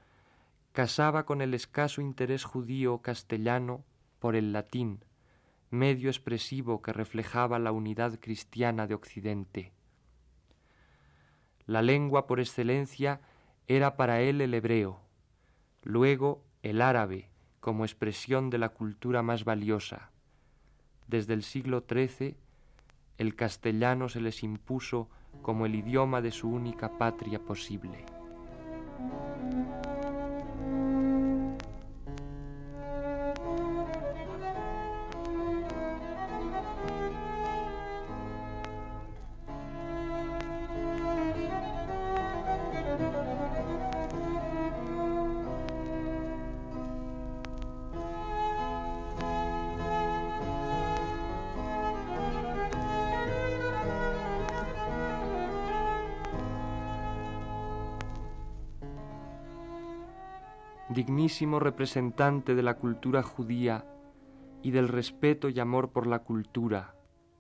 casaba 0.78 1.26
con 1.26 1.42
el 1.42 1.56
escaso 1.56 2.02
interés 2.02 2.44
judío 2.44 3.00
castellano 3.02 3.84
por 4.20 4.36
el 4.36 4.54
latín, 4.54 5.04
medio 5.72 6.08
expresivo 6.08 6.84
que 6.84 6.94
reflejaba 6.94 7.58
la 7.58 7.72
unidad 7.72 8.20
cristiana 8.20 8.86
de 8.86 8.94
Occidente. 8.94 9.72
La 11.66 11.82
lengua 11.82 12.28
por 12.28 12.40
excelencia 12.40 13.22
era 13.68 13.98
para 13.98 14.22
él 14.22 14.40
el 14.40 14.54
hebreo, 14.54 15.02
luego 15.82 16.44
el 16.62 16.84
árabe 16.84 17.32
como 17.60 17.84
expresión 17.84 18.52
de 18.52 18.60
la 18.60 18.70
cultura 18.70 19.24
más 19.24 19.46
valiosa. 19.46 20.12
Desde 21.08 21.34
el 21.34 21.42
siglo 21.42 21.86
XIII 21.90 22.36
el 23.18 23.36
castellano 23.36 24.10
se 24.10 24.22
les 24.22 24.44
impuso 24.44 25.10
como 25.42 25.66
el 25.66 25.74
idioma 25.74 26.22
de 26.22 26.30
su 26.30 26.48
única 26.48 27.00
patria 27.00 27.40
posible. 27.40 28.06
Dignísimo 61.38 61.60
representante 61.60 62.56
de 62.56 62.63
la 62.63 62.77
cultura 62.77 63.22
judía 63.22 63.86
y 64.63 64.72
del 64.72 64.88
respeto 64.88 65.50
y 65.50 65.60
amor 65.60 65.91
por 65.91 66.08
la 66.08 66.24
cultura, 66.24 66.96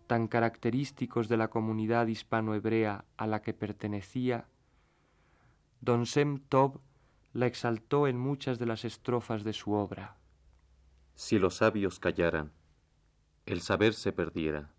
tan 0.05 0.27
característicos 0.27 1.27
de 1.27 1.37
la 1.37 1.47
comunidad 1.47 2.05
hispano-hebrea 2.05 3.05
a 3.17 3.25
la 3.25 3.41
que 3.41 3.55
pertenecía, 3.55 4.49
Don 5.81 6.05
Sem 6.05 6.37
Tob 6.37 6.79
la 7.33 7.47
exaltó 7.47 8.07
en 8.07 8.19
muchas 8.19 8.59
de 8.59 8.67
las 8.67 8.85
estrofas 8.85 9.43
de 9.43 9.53
su 9.53 9.71
obra. 9.71 10.17
Si 11.15 11.39
los 11.39 11.55
sabios 11.55 11.99
callaran, 11.99 12.51
el 13.47 13.61
saber 13.61 13.95
se 13.95 14.11
perdiera. 14.11 14.75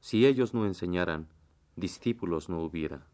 Si 0.00 0.26
ellos 0.26 0.52
no 0.52 0.66
enseñaran, 0.66 1.28
discípulos 1.76 2.50
no 2.50 2.60
hubiera. 2.60 3.06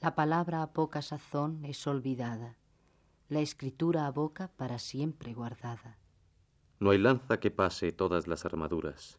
La 0.00 0.14
palabra 0.14 0.62
a 0.62 0.72
poca 0.72 1.02
sazón 1.02 1.62
es 1.66 1.86
olvidada, 1.86 2.56
la 3.28 3.40
escritura 3.40 4.06
a 4.06 4.10
boca 4.10 4.48
para 4.56 4.78
siempre 4.78 5.32
guardada. 5.32 5.98
No 6.80 6.90
hay 6.90 6.98
lanza 6.98 7.40
que 7.40 7.50
pase 7.50 7.92
todas 7.92 8.26
las 8.26 8.44
armaduras, 8.44 9.18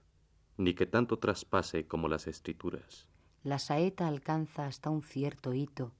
ni 0.57 0.73
que 0.73 0.85
tanto 0.85 1.17
traspase 1.17 1.87
como 1.87 2.07
las 2.07 2.27
escrituras. 2.27 3.07
La 3.43 3.59
saeta 3.59 4.07
alcanza 4.07 4.65
hasta 4.65 4.89
un 4.89 5.01
cierto 5.01 5.53
hito, 5.53 5.91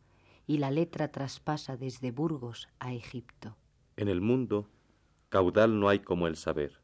y 0.48 0.58
la 0.58 0.72
letra 0.72 1.12
traspasa 1.12 1.78
desde 1.78 2.12
Burgos 2.12 2.68
a 2.80 2.94
Egipto. 2.94 3.56
En 3.98 4.08
el 4.08 4.22
mundo, 4.22 4.70
caudal 5.30 5.80
no 5.80 5.90
hay 5.90 6.00
como 6.00 6.28
el 6.28 6.36
saber, 6.36 6.80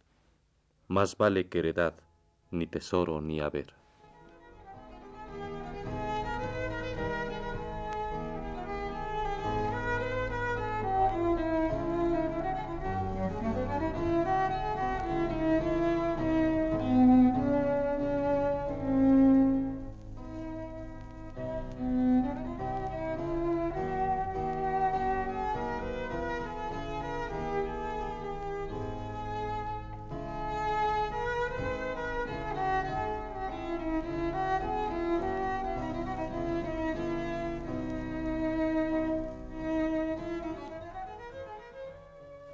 más 0.88 1.18
vale 1.18 1.48
que 1.48 1.60
heredad, 1.60 1.96
ni 2.50 2.68
tesoro 2.68 3.22
ni 3.22 3.40
haber. 3.40 3.81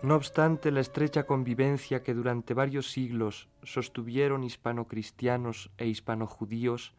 No 0.07 0.15
obstante 0.15 0.71
la 0.71 0.79
estrecha 0.79 1.25
convivencia 1.25 2.01
que 2.01 2.13
durante 2.13 2.53
varios 2.53 2.89
siglos 2.91 3.49
sostuvieron 3.63 4.45
hispano-cristianos 4.45 5.69
e 5.77 5.87
hispano-judíos, 5.87 6.93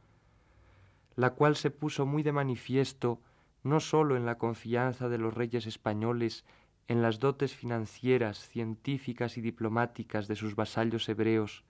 la 1.16 1.30
cual 1.30 1.56
se 1.56 1.70
puso 1.70 2.04
muy 2.04 2.22
de 2.22 2.32
manifiesto 2.32 3.22
no 3.62 3.80
sólo 3.80 4.14
en 4.14 4.26
la 4.26 4.36
confianza 4.36 5.08
de 5.08 5.16
los 5.16 5.32
reyes 5.32 5.66
españoles 5.66 6.44
en 6.86 7.00
las 7.00 7.18
dotes 7.18 7.54
financieras, 7.54 8.46
científicas 8.46 9.38
y 9.38 9.40
diplomáticas 9.40 10.28
de 10.28 10.36
sus 10.36 10.54
vasallos 10.54 11.08
hebreos, 11.08 11.64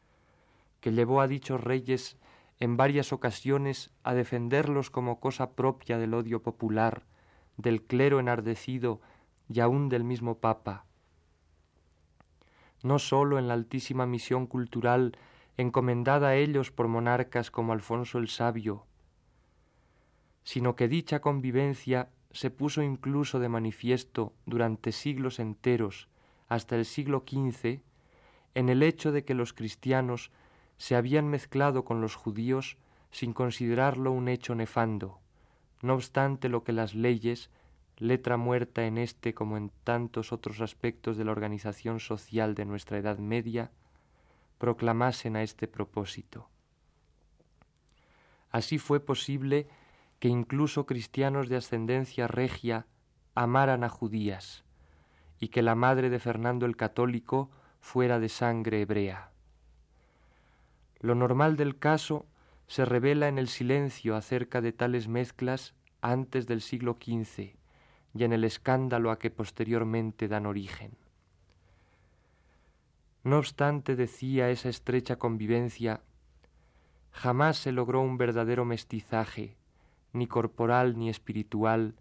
que 0.81 0.91
llevó 0.91 1.21
a 1.21 1.29
dichos 1.29 1.63
reyes 1.63 2.19
en 2.59 2.77
varias 2.77 3.13
ocasiones 3.13 3.93
a 4.03 4.13
defenderlos 4.13 4.91
como 4.91 5.21
cosa 5.21 5.53
propia 5.53 5.99
del 5.99 6.15
odio 6.15 6.43
popular, 6.43 7.07
del 7.57 7.85
clero 7.85 8.19
enardecido 8.19 9.01
y 9.49 9.61
aun 9.61 9.89
del 9.89 10.03
mismo 10.03 10.39
Papa, 10.39 10.88
no 12.83 12.99
sólo 12.99 13.39
en 13.39 13.49
la 13.49 13.55
altísima 13.55 14.07
misión 14.07 14.47
cultural 14.47 15.17
encomendada 15.57 16.29
a 16.29 16.37
ellos 16.37 16.71
por 16.71 16.89
monarcas 16.89 17.51
como 17.51 17.73
Alfonso 17.73 18.19
el 18.19 18.29
Sabio, 18.29 18.85
sino 20.45 20.77
que 20.77 20.89
dicha 20.89 21.21
convivencia 21.21 22.09
se 22.31 22.51
puso 22.51 22.83
incluso 22.83 23.41
de 23.41 23.49
manifiesto 23.49 24.33
durante 24.47 24.93
siglos 24.93 25.39
enteros, 25.41 26.09
hasta 26.49 26.77
el 26.77 26.85
siglo 26.85 27.25
XV, 27.27 27.81
en 28.55 28.69
el 28.69 28.83
hecho 28.83 29.13
de 29.13 29.25
que 29.25 29.35
los 29.35 29.53
cristianos 29.53 30.31
se 30.77 30.95
habían 30.95 31.29
mezclado 31.29 31.85
con 31.85 32.01
los 32.01 32.15
judíos 32.15 32.77
sin 33.11 33.33
considerarlo 33.33 34.13
un 34.13 34.29
hecho 34.29 34.55
nefando, 34.55 35.19
no 35.83 35.95
obstante 35.95 36.49
lo 36.49 36.63
que 36.65 36.73
las 36.73 36.95
leyes 36.95 37.51
letra 37.99 38.37
muerta 38.37 38.87
en 38.87 38.99
este 38.99 39.35
como 39.35 39.57
en 39.57 39.71
tantos 39.85 40.33
otros 40.33 40.61
aspectos 40.61 41.17
de 41.17 41.25
la 41.25 41.33
organización 41.33 42.01
social 42.01 42.55
de 42.55 42.65
nuestra 42.65 42.99
Edad 42.99 43.19
Media, 43.19 43.71
proclamasen 44.59 45.37
a 45.37 45.43
este 45.43 45.69
propósito. 45.69 46.49
Así 48.51 48.79
fue 48.79 49.01
posible 49.01 49.69
que 50.19 50.29
incluso 50.29 50.87
cristianos 50.87 51.49
de 51.49 51.57
ascendencia 51.57 52.27
regia 52.27 52.87
amaran 53.35 53.85
a 53.85 53.89
judías, 53.89 54.65
y 55.39 55.49
que 55.49 55.63
la 55.63 55.75
madre 55.75 56.11
de 56.11 56.19
Fernando 56.19 56.67
el 56.67 56.77
Católico 56.77 57.51
fuera 57.81 58.19
de 58.19 58.29
sangre 58.29 58.81
hebrea. 58.81 59.31
Lo 61.01 61.15
normal 61.15 61.57
del 61.57 61.79
caso 61.79 62.27
se 62.67 62.85
revela 62.85 63.29
en 63.29 63.39
el 63.39 63.49
silencio 63.49 64.17
acerca 64.17 64.61
de 64.61 64.73
tales 64.73 65.07
mezclas 65.07 65.75
antes 66.01 66.47
del 66.47 66.61
siglo 66.61 66.99
XV, 67.01 67.58
y 68.15 68.25
en 68.25 68.33
el 68.33 68.45
escándalo 68.45 69.11
a 69.11 69.19
que 69.19 69.31
posteriormente 69.31 70.29
dan 70.29 70.47
origen. 70.47 70.93
No 73.25 73.39
obstante, 73.39 73.97
decía 73.97 74.51
esa 74.51 74.69
estrecha 74.69 75.17
convivencia, 75.17 76.03
jamás 77.11 77.59
se 77.59 77.73
logró 77.73 78.01
un 78.01 78.17
verdadero 78.17 78.65
mestizaje, 78.65 79.57
ni 80.13 80.27
corporal 80.27 80.99
ni 80.99 81.11
espiritual, 81.11 81.95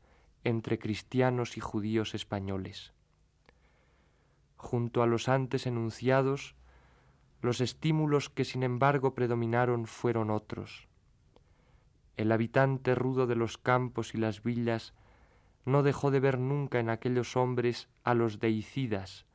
entre 0.43 0.80
cristianos 0.80 1.58
y 1.58 1.60
judíos 1.60 2.15
españoles. 2.15 2.93
Junto 4.56 5.04
a 5.04 5.08
los 5.08 5.28
antes 5.28 5.67
enunciados, 5.67 6.56
los 7.41 7.62
estímulos 7.62 8.30
que 8.30 8.46
sin 8.46 8.63
embargo 8.63 9.13
predominaron 9.13 9.86
fueron 9.86 10.32
otros. 10.32 10.88
El 12.15 12.32
habitante 12.32 12.96
rudo 12.96 13.28
de 13.28 13.36
los 13.36 13.58
campos 13.58 14.15
y 14.15 14.17
las 14.17 14.41
villas 14.41 14.93
no 15.67 15.84
dejó 15.84 16.12
de 16.12 16.21
ver 16.21 16.39
nunca 16.39 16.80
en 16.80 16.89
aquellos 16.89 17.36
hombres 17.36 17.89
a 18.06 18.13
los 18.13 18.39
deicidas 18.39 19.25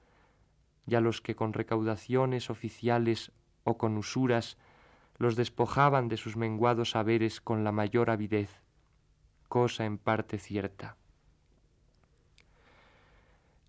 y 0.87 0.95
a 0.95 1.01
los 1.03 1.21
que 1.21 1.37
con 1.37 1.53
recaudaciones 1.53 2.49
oficiales 2.49 3.33
o 3.65 3.77
con 3.77 3.99
usuras 3.99 4.57
los 5.19 5.37
despojaban 5.37 6.09
de 6.09 6.17
sus 6.17 6.39
menguados 6.39 6.93
saberes 6.93 7.43
con 7.43 7.65
la 7.65 7.71
mayor 7.71 8.09
avidez, 8.09 8.63
cosa 9.49 9.85
en 9.85 9.99
parte 9.99 10.39
cierta. 10.39 10.97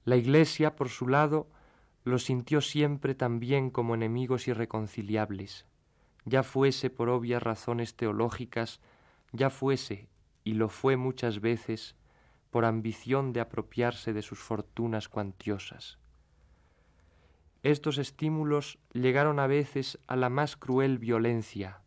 La 0.06 0.16
Iglesia, 0.16 0.78
por 0.78 0.88
su 0.88 1.10
lado, 1.10 1.50
los 2.06 2.24
sintió 2.24 2.62
siempre 2.62 3.14
también 3.14 3.72
como 3.72 3.94
enemigos 3.94 4.48
irreconciliables, 4.48 5.66
ya 6.24 6.44
fuese 6.44 6.90
por 6.90 7.10
obvias 7.10 7.44
razones 7.44 7.96
teológicas, 7.96 8.80
ya 9.34 9.50
fuese, 9.50 10.08
y 10.46 10.54
lo 10.54 10.70
fue 10.70 10.96
muchas 10.96 11.42
veces, 11.42 11.98
por 12.54 12.66
ambición 12.66 13.34
de 13.34 13.40
apropiarse 13.40 14.14
de 14.14 14.22
sus 14.22 14.38
fortunas 14.38 15.10
cuantiosas. 15.10 15.98
Estos 17.64 17.98
estímulos 17.98 18.78
llegaron 18.94 19.40
a 19.40 19.48
veces 19.48 19.98
a 20.06 20.16
la 20.16 20.30
más 20.30 20.56
cruel 20.56 21.00
violencia, 21.00 21.82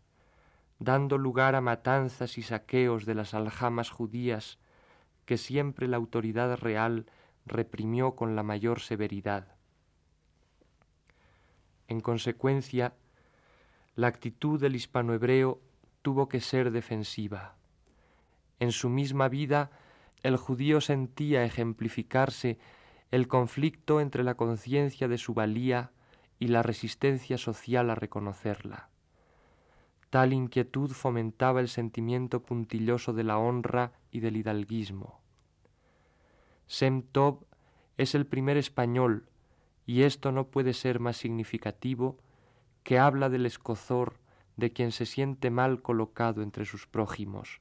dando 0.80 1.18
lugar 1.18 1.54
a 1.54 1.60
matanzas 1.60 2.36
y 2.36 2.42
saqueos 2.42 3.06
de 3.06 3.14
las 3.14 3.32
aljamas 3.32 3.90
judías 3.90 4.58
que 5.24 5.38
siempre 5.38 5.86
la 5.86 5.98
autoridad 5.98 6.56
real 6.56 7.06
reprimió 7.44 8.16
con 8.16 8.34
la 8.34 8.42
mayor 8.42 8.80
severidad. 8.80 9.54
En 11.86 12.00
consecuencia, 12.00 12.92
la 13.94 14.08
actitud 14.08 14.60
del 14.60 14.74
hispanohebreo 14.74 15.60
tuvo 16.02 16.28
que 16.28 16.40
ser 16.40 16.72
defensiva. 16.72 17.54
En 18.58 18.72
su 18.72 18.88
misma 18.88 19.28
vida 19.28 19.70
el 20.26 20.36
judío 20.36 20.80
sentía 20.80 21.44
ejemplificarse 21.44 22.58
el 23.12 23.28
conflicto 23.28 24.00
entre 24.00 24.24
la 24.24 24.34
conciencia 24.34 25.06
de 25.06 25.18
su 25.18 25.34
valía 25.34 25.92
y 26.40 26.48
la 26.48 26.64
resistencia 26.64 27.38
social 27.38 27.90
a 27.90 27.94
reconocerla. 27.94 28.90
Tal 30.10 30.32
inquietud 30.32 30.90
fomentaba 30.90 31.60
el 31.60 31.68
sentimiento 31.68 32.42
puntilloso 32.42 33.12
de 33.12 33.22
la 33.22 33.38
honra 33.38 33.92
y 34.10 34.18
del 34.18 34.36
hidalguismo. 34.36 35.20
Sem 36.66 37.02
Tov 37.02 37.44
es 37.96 38.16
el 38.16 38.26
primer 38.26 38.56
español, 38.56 39.28
y 39.86 40.02
esto 40.02 40.32
no 40.32 40.48
puede 40.48 40.72
ser 40.72 40.98
más 40.98 41.16
significativo, 41.16 42.18
que 42.82 42.98
habla 42.98 43.28
del 43.28 43.46
escozor 43.46 44.18
de 44.56 44.72
quien 44.72 44.90
se 44.90 45.06
siente 45.06 45.50
mal 45.50 45.82
colocado 45.82 46.42
entre 46.42 46.64
sus 46.64 46.88
prójimos 46.88 47.60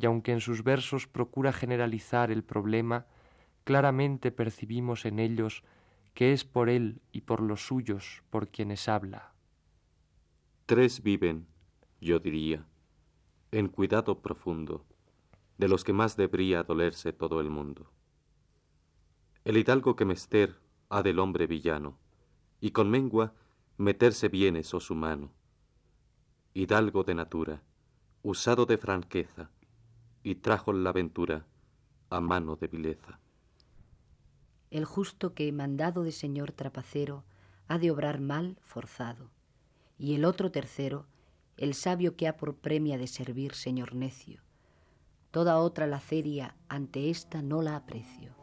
y 0.00 0.06
aunque 0.06 0.32
en 0.32 0.40
sus 0.40 0.62
versos 0.62 1.06
procura 1.06 1.52
generalizar 1.52 2.30
el 2.30 2.44
problema, 2.44 3.06
claramente 3.64 4.30
percibimos 4.30 5.04
en 5.04 5.18
ellos 5.18 5.64
que 6.14 6.32
es 6.32 6.44
por 6.44 6.68
él 6.68 7.00
y 7.12 7.22
por 7.22 7.40
los 7.40 7.66
suyos 7.66 8.22
por 8.30 8.48
quienes 8.48 8.88
habla. 8.88 9.32
Tres 10.66 11.02
viven, 11.02 11.46
yo 12.00 12.20
diría, 12.20 12.66
en 13.50 13.68
cuidado 13.68 14.20
profundo, 14.20 14.84
de 15.56 15.68
los 15.68 15.82
que 15.82 15.92
más 15.92 16.16
debería 16.16 16.62
dolerse 16.62 17.12
todo 17.12 17.40
el 17.40 17.50
mundo. 17.50 17.90
El 19.44 19.56
hidalgo 19.56 19.96
que 19.96 20.04
mester 20.04 20.60
ha 20.90 21.02
del 21.02 21.18
hombre 21.18 21.46
villano, 21.46 21.98
y 22.60 22.70
con 22.70 22.90
mengua 22.90 23.34
meterse 23.76 24.28
bienes 24.28 24.74
o 24.74 24.80
su 24.80 24.94
mano. 24.94 25.32
Hidalgo 26.54 27.04
de 27.04 27.14
natura, 27.14 27.62
usado 28.22 28.66
de 28.66 28.78
franqueza, 28.78 29.50
y 30.22 30.36
trajo 30.36 30.72
la 30.72 30.92
ventura 30.92 31.46
a 32.10 32.20
mano 32.20 32.56
de 32.56 32.68
vileza. 32.68 33.20
El 34.70 34.84
justo 34.84 35.34
que, 35.34 35.50
mandado 35.52 36.02
de 36.02 36.12
señor 36.12 36.52
trapacero, 36.52 37.24
ha 37.68 37.78
de 37.78 37.90
obrar 37.90 38.20
mal 38.20 38.58
forzado, 38.62 39.30
y 39.98 40.14
el 40.14 40.24
otro 40.24 40.50
tercero, 40.50 41.06
el 41.56 41.74
sabio 41.74 42.16
que 42.16 42.28
ha 42.28 42.36
por 42.36 42.56
premia 42.56 42.98
de 42.98 43.06
servir 43.06 43.54
señor 43.54 43.94
necio. 43.94 44.42
Toda 45.30 45.58
otra 45.58 45.86
laceria 45.86 46.56
ante 46.68 47.10
esta 47.10 47.42
no 47.42 47.62
la 47.62 47.76
aprecio. 47.76 48.34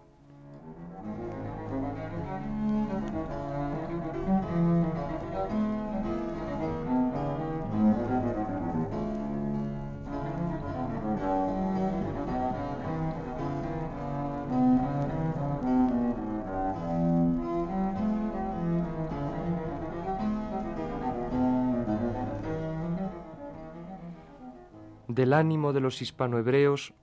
Del 25.16 25.32
ánimo 25.32 25.72
de 25.72 25.80
los 25.80 26.02
hispanohebreos 26.02 26.94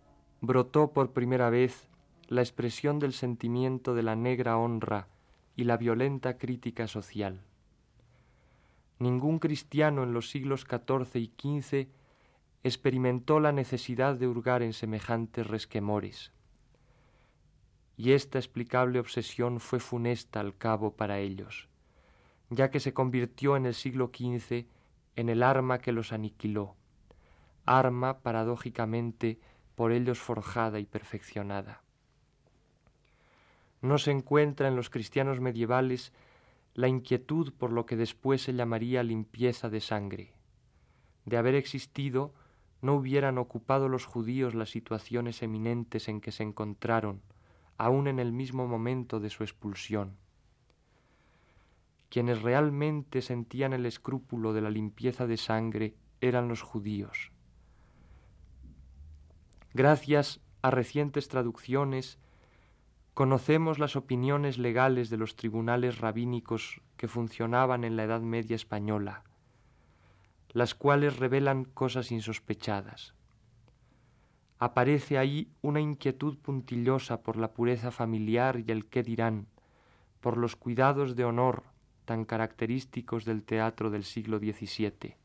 brotó 0.43 0.93
por 0.93 1.15
primera 1.15 1.49
vez 1.49 1.89
la 2.29 2.43
expresión 2.43 2.99
del 2.99 3.15
sentimiento 3.15 3.95
de 3.95 4.03
la 4.03 4.17
negra 4.17 4.59
honra 4.59 5.09
y 5.57 5.65
la 5.65 5.79
violenta 5.79 6.37
crítica 6.37 6.89
social. 6.89 7.41
Ningún 8.99 9.39
cristiano 9.39 10.03
en 10.03 10.13
los 10.13 10.29
siglos 10.29 10.67
XIV 10.69 11.23
y 11.23 11.33
XV 11.39 11.89
experimentó 12.63 13.41
la 13.41 13.51
necesidad 13.51 14.15
de 14.15 14.29
hurgar 14.29 14.63
en 14.63 14.75
semejantes 14.75 15.47
resquemores. 15.47 16.33
Y 17.97 18.13
esta 18.13 18.39
explicable 18.39 19.01
obsesión 19.01 19.59
fue 19.59 19.81
funesta 19.81 20.41
al 20.41 20.55
cabo 20.55 20.93
para 20.93 21.19
ellos, 21.19 21.67
ya 22.51 22.71
que 22.71 22.79
se 22.79 22.93
convirtió 22.93 23.57
en 23.57 23.65
el 23.65 23.73
siglo 23.73 24.11
XV 24.15 24.67
en 25.17 25.31
el 25.31 25.43
arma 25.43 25.79
que 25.79 25.93
los 25.93 26.13
aniquiló 26.13 26.77
arma 27.65 28.21
paradójicamente 28.21 29.39
por 29.75 29.93
ellos 29.93 30.19
forjada 30.19 30.79
y 30.79 30.87
perfeccionada. 30.87 31.83
No 33.81 33.99
se 33.99 34.13
encuentra 34.13 34.69
en 34.69 34.77
los 34.77 34.91
cristianos 34.91 35.41
medievales 35.41 36.13
la 36.75 36.89
inquietud 36.89 37.53
por 37.53 37.73
lo 37.73 37.85
que 37.85 37.97
después 37.97 38.43
se 38.43 38.55
llamaría 38.55 39.03
limpieza 39.03 39.69
de 39.69 39.81
sangre. 39.81 40.35
De 41.25 41.37
haber 41.37 41.55
existido, 41.55 42.33
no 42.81 42.95
hubieran 42.95 43.39
ocupado 43.39 43.89
los 43.89 44.07
judíos 44.07 44.55
las 44.55 44.71
situaciones 44.71 45.43
eminentes 45.43 46.09
en 46.09 46.21
que 46.21 46.33
se 46.33 46.43
encontraron, 46.43 47.23
aun 47.77 48.07
en 48.07 48.19
el 48.19 48.33
mismo 48.33 48.67
momento 48.67 49.21
de 49.21 49.31
su 49.31 49.43
expulsión. 49.43 50.17
Quienes 52.09 52.43
realmente 52.43 53.23
sentían 53.23 53.73
el 53.73 53.87
escrúpulo 53.87 54.53
de 54.53 54.61
la 54.61 54.71
limpieza 54.71 55.27
de 55.27 55.37
sangre 55.37 55.97
eran 56.21 56.47
los 56.47 56.63
judíos. 56.63 57.32
Gracias 59.75 60.41
a 60.61 60.71
recientes 60.71 61.29
traducciones, 61.29 62.19
conocemos 63.15 63.79
las 63.79 63.97
opiniones 63.97 64.59
legales 64.59 65.09
de 65.09 65.17
los 65.17 65.35
tribunales 65.35 65.99
rabínicos 65.99 66.83
que 66.99 67.09
funcionaban 67.09 67.83
en 67.85 67.97
la 67.97 68.05
Edad 68.05 68.21
Media 68.21 68.55
española, 68.55 69.23
las 70.51 70.75
cuales 70.75 71.19
revelan 71.19 71.65
cosas 71.65 72.13
insospechadas. 72.13 73.15
Aparece 74.59 75.17
ahí 75.17 75.49
una 75.63 75.81
inquietud 75.81 76.37
puntillosa 76.37 77.23
por 77.23 77.37
la 77.39 77.53
pureza 77.53 77.91
familiar 77.91 78.63
y 78.65 78.71
el 78.71 78.85
qué 78.85 79.03
dirán, 79.03 79.47
por 80.21 80.37
los 80.37 80.55
cuidados 80.55 81.17
de 81.17 81.25
honor 81.25 81.65
tan 82.05 82.27
característicos 82.27 83.25
del 83.25 83.43
teatro 83.43 83.91
del 83.91 84.05
siglo 84.05 84.39
XVII. 84.39 85.17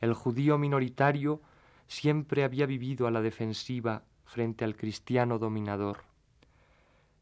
El 0.00 0.14
judío 0.14 0.58
minoritario 0.58 1.40
siempre 1.86 2.44
había 2.44 2.66
vivido 2.66 3.06
a 3.06 3.10
la 3.10 3.20
defensiva 3.20 4.04
frente 4.24 4.64
al 4.64 4.76
cristiano 4.76 5.38
dominador. 5.38 6.04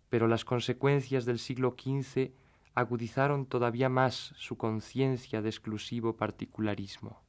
Pero 0.08 0.28
las 0.28 0.44
consecuencias 0.44 1.24
del 1.24 1.38
siglo 1.38 1.76
XV 1.78 2.32
agudizaron 2.74 3.46
todavía 3.46 3.88
más 3.88 4.32
su 4.36 4.56
conciencia 4.56 5.42
de 5.42 5.48
exclusivo 5.48 6.16
particularismo. 6.16 7.20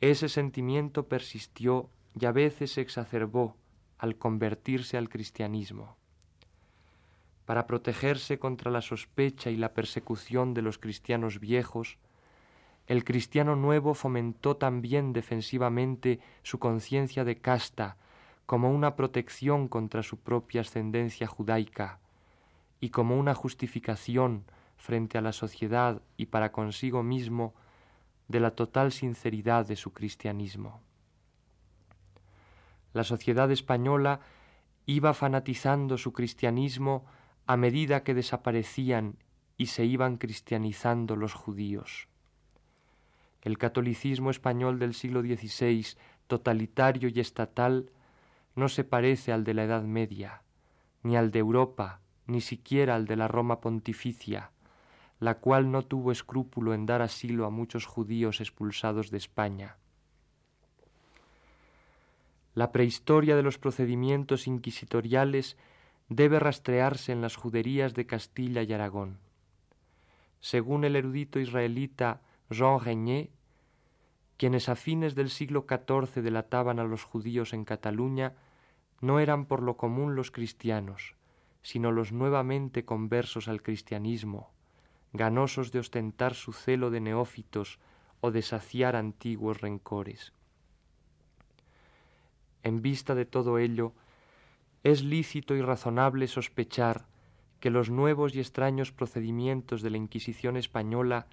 Ese 0.00 0.28
sentimiento 0.28 1.08
persistió 1.08 1.90
y 2.18 2.24
a 2.24 2.32
veces 2.32 2.72
se 2.72 2.80
exacerbó 2.80 3.56
al 3.98 4.16
convertirse 4.16 4.96
al 4.96 5.08
cristianismo. 5.08 5.96
Para 7.44 7.66
protegerse 7.66 8.38
contra 8.38 8.70
la 8.70 8.80
sospecha 8.80 9.50
y 9.50 9.56
la 9.56 9.74
persecución 9.74 10.54
de 10.54 10.62
los 10.62 10.78
cristianos 10.78 11.38
viejos, 11.38 11.98
el 12.90 13.04
cristiano 13.04 13.54
nuevo 13.54 13.94
fomentó 13.94 14.56
también 14.56 15.12
defensivamente 15.12 16.18
su 16.42 16.58
conciencia 16.58 17.22
de 17.22 17.36
casta 17.36 17.96
como 18.46 18.72
una 18.72 18.96
protección 18.96 19.68
contra 19.68 20.02
su 20.02 20.18
propia 20.18 20.62
ascendencia 20.62 21.28
judaica 21.28 22.00
y 22.80 22.90
como 22.90 23.16
una 23.16 23.32
justificación 23.32 24.42
frente 24.76 25.18
a 25.18 25.20
la 25.20 25.30
sociedad 25.30 26.02
y 26.16 26.26
para 26.26 26.50
consigo 26.50 27.04
mismo 27.04 27.54
de 28.26 28.40
la 28.40 28.56
total 28.56 28.90
sinceridad 28.90 29.68
de 29.68 29.76
su 29.76 29.92
cristianismo. 29.92 30.80
La 32.92 33.04
sociedad 33.04 33.52
española 33.52 34.18
iba 34.86 35.14
fanatizando 35.14 35.96
su 35.96 36.12
cristianismo 36.12 37.04
a 37.46 37.56
medida 37.56 38.02
que 38.02 38.14
desaparecían 38.14 39.14
y 39.56 39.66
se 39.66 39.84
iban 39.84 40.16
cristianizando 40.16 41.14
los 41.14 41.34
judíos. 41.34 42.09
El 43.42 43.58
catolicismo 43.58 44.30
español 44.30 44.78
del 44.78 44.94
siglo 44.94 45.22
XVI, 45.22 45.86
totalitario 46.26 47.08
y 47.08 47.20
estatal, 47.20 47.90
no 48.54 48.68
se 48.68 48.84
parece 48.84 49.32
al 49.32 49.44
de 49.44 49.54
la 49.54 49.64
Edad 49.64 49.82
Media, 49.82 50.42
ni 51.02 51.16
al 51.16 51.30
de 51.30 51.38
Europa, 51.38 52.00
ni 52.26 52.40
siquiera 52.40 52.94
al 52.94 53.06
de 53.06 53.16
la 53.16 53.28
Roma 53.28 53.60
pontificia, 53.60 54.50
la 55.18 55.38
cual 55.38 55.70
no 55.70 55.82
tuvo 55.82 56.12
escrúpulo 56.12 56.74
en 56.74 56.86
dar 56.86 57.02
asilo 57.02 57.46
a 57.46 57.50
muchos 57.50 57.86
judíos 57.86 58.40
expulsados 58.40 59.10
de 59.10 59.18
España. 59.18 59.76
La 62.54 62.72
prehistoria 62.72 63.36
de 63.36 63.42
los 63.42 63.58
procedimientos 63.58 64.46
inquisitoriales 64.46 65.56
debe 66.08 66.40
rastrearse 66.40 67.12
en 67.12 67.20
las 67.20 67.36
juderías 67.36 67.94
de 67.94 68.06
Castilla 68.06 68.62
y 68.62 68.72
Aragón. 68.72 69.18
Según 70.40 70.84
el 70.84 70.96
erudito 70.96 71.38
israelita 71.38 72.20
Jean 72.50 72.80
Regnier, 72.80 73.30
quienes 74.36 74.68
a 74.68 74.74
fines 74.74 75.14
del 75.14 75.30
siglo 75.30 75.66
XIV 75.68 76.22
delataban 76.22 76.78
a 76.78 76.84
los 76.84 77.04
judíos 77.04 77.52
en 77.52 77.64
Cataluña, 77.64 78.34
no 79.00 79.20
eran 79.20 79.46
por 79.46 79.62
lo 79.62 79.76
común 79.76 80.16
los 80.16 80.30
cristianos, 80.30 81.14
sino 81.62 81.92
los 81.92 82.12
nuevamente 82.12 82.84
conversos 82.84 83.48
al 83.48 83.62
cristianismo, 83.62 84.50
ganosos 85.12 85.72
de 85.72 85.78
ostentar 85.78 86.34
su 86.34 86.52
celo 86.52 86.90
de 86.90 87.00
neófitos 87.00 87.78
o 88.20 88.30
de 88.30 88.42
saciar 88.42 88.96
antiguos 88.96 89.60
rencores. 89.60 90.32
En 92.62 92.82
vista 92.82 93.14
de 93.14 93.24
todo 93.24 93.58
ello, 93.58 93.92
es 94.82 95.02
lícito 95.02 95.54
y 95.54 95.62
razonable 95.62 96.26
sospechar 96.26 97.06
que 97.60 97.70
los 97.70 97.90
nuevos 97.90 98.34
y 98.34 98.40
extraños 98.40 98.92
procedimientos 98.92 99.82
de 99.82 99.90
la 99.90 99.98
Inquisición 99.98 100.56
española 100.56 101.26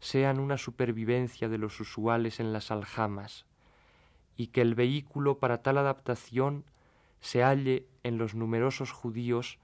sean 0.00 0.40
una 0.40 0.56
supervivencia 0.56 1.48
de 1.48 1.58
los 1.58 1.78
usuales 1.78 2.40
en 2.40 2.52
las 2.52 2.70
aljamas, 2.70 3.46
y 4.36 4.48
que 4.48 4.62
el 4.62 4.74
vehículo 4.74 5.38
para 5.38 5.62
tal 5.62 5.78
adaptación 5.78 6.64
se 7.20 7.42
halle 7.42 7.86
en 8.02 8.16
los 8.16 8.34
numerosos 8.34 8.92
judíos 8.92 9.58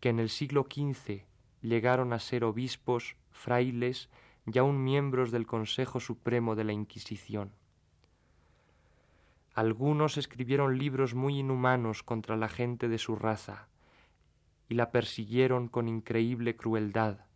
que 0.00 0.10
en 0.10 0.18
el 0.20 0.28
siglo 0.28 0.66
XV 0.70 1.22
llegaron 1.62 2.12
a 2.12 2.18
ser 2.18 2.44
obispos, 2.44 3.16
frailes 3.32 4.10
y 4.46 4.58
aun 4.58 4.84
miembros 4.84 5.30
del 5.30 5.46
Consejo 5.46 6.00
Supremo 6.00 6.54
de 6.54 6.64
la 6.64 6.72
Inquisición. 6.72 7.52
Algunos 9.54 10.18
escribieron 10.18 10.78
libros 10.78 11.14
muy 11.14 11.38
inhumanos 11.38 12.02
contra 12.02 12.36
la 12.36 12.48
gente 12.48 12.88
de 12.88 12.98
su 12.98 13.16
raza 13.16 13.68
y 14.68 14.74
la 14.74 14.92
persiguieron 14.92 15.68
con 15.68 15.88
increíble 15.88 16.54
crueldad 16.54 17.27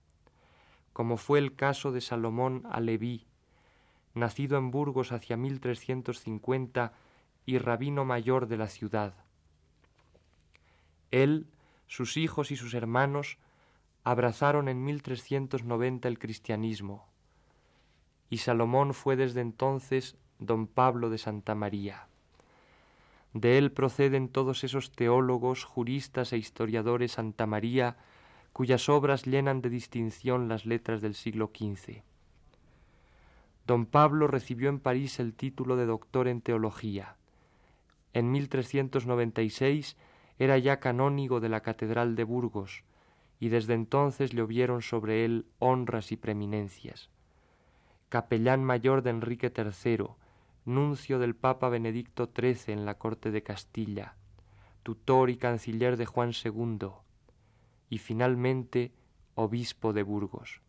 como 0.92 1.16
fue 1.16 1.38
el 1.38 1.54
caso 1.54 1.92
de 1.92 2.00
Salomón 2.00 2.62
Aleví, 2.70 3.26
nacido 4.14 4.58
en 4.58 4.70
Burgos 4.70 5.12
hacia 5.12 5.36
1350 5.36 6.92
y 7.46 7.58
rabino 7.58 8.04
mayor 8.04 8.46
de 8.46 8.56
la 8.56 8.68
ciudad. 8.68 9.14
Él, 11.10 11.46
sus 11.86 12.16
hijos 12.16 12.50
y 12.50 12.56
sus 12.56 12.74
hermanos 12.74 13.38
abrazaron 14.04 14.68
en 14.68 14.84
1390 14.84 16.08
el 16.08 16.18
cristianismo, 16.18 17.06
y 18.30 18.38
Salomón 18.38 18.94
fue 18.94 19.16
desde 19.16 19.40
entonces 19.40 20.16
don 20.38 20.66
Pablo 20.66 21.10
de 21.10 21.18
Santa 21.18 21.54
María. 21.54 22.06
De 23.34 23.58
él 23.58 23.72
proceden 23.72 24.28
todos 24.28 24.64
esos 24.64 24.92
teólogos, 24.92 25.64
juristas 25.64 26.32
e 26.32 26.38
historiadores 26.38 27.12
Santa 27.12 27.46
María, 27.46 27.96
cuyas 28.52 28.88
obras 28.88 29.26
llenan 29.26 29.62
de 29.62 29.70
distinción 29.70 30.48
las 30.48 30.66
letras 30.66 31.00
del 31.00 31.14
siglo 31.14 31.50
XV. 31.54 32.02
Don 33.66 33.86
Pablo 33.86 34.26
recibió 34.26 34.68
en 34.68 34.80
París 34.80 35.20
el 35.20 35.34
título 35.34 35.76
de 35.76 35.86
doctor 35.86 36.28
en 36.28 36.40
teología. 36.40 37.16
En 38.12 38.30
1396 38.32 39.96
era 40.38 40.58
ya 40.58 40.80
canónigo 40.80 41.40
de 41.40 41.48
la 41.48 41.60
Catedral 41.60 42.16
de 42.16 42.24
Burgos, 42.24 42.84
y 43.38 43.48
desde 43.48 43.74
entonces 43.74 44.34
le 44.34 44.42
hubieron 44.42 44.82
sobre 44.82 45.24
él 45.24 45.46
honras 45.58 46.12
y 46.12 46.16
preeminencias. 46.16 47.10
Capellán 48.08 48.62
mayor 48.62 49.02
de 49.02 49.10
Enrique 49.10 49.52
III, 49.56 50.06
nuncio 50.64 51.18
del 51.18 51.34
Papa 51.34 51.68
Benedicto 51.68 52.30
XIII 52.34 52.72
en 52.74 52.84
la 52.84 52.98
corte 52.98 53.30
de 53.30 53.42
Castilla, 53.42 54.16
tutor 54.82 55.30
y 55.30 55.36
canciller 55.36 55.96
de 55.96 56.06
Juan 56.06 56.32
II, 56.44 56.90
y 57.92 57.98
finalmente 57.98 58.90
obispo 59.34 59.92
de 59.92 60.02
Burgos. 60.02 60.62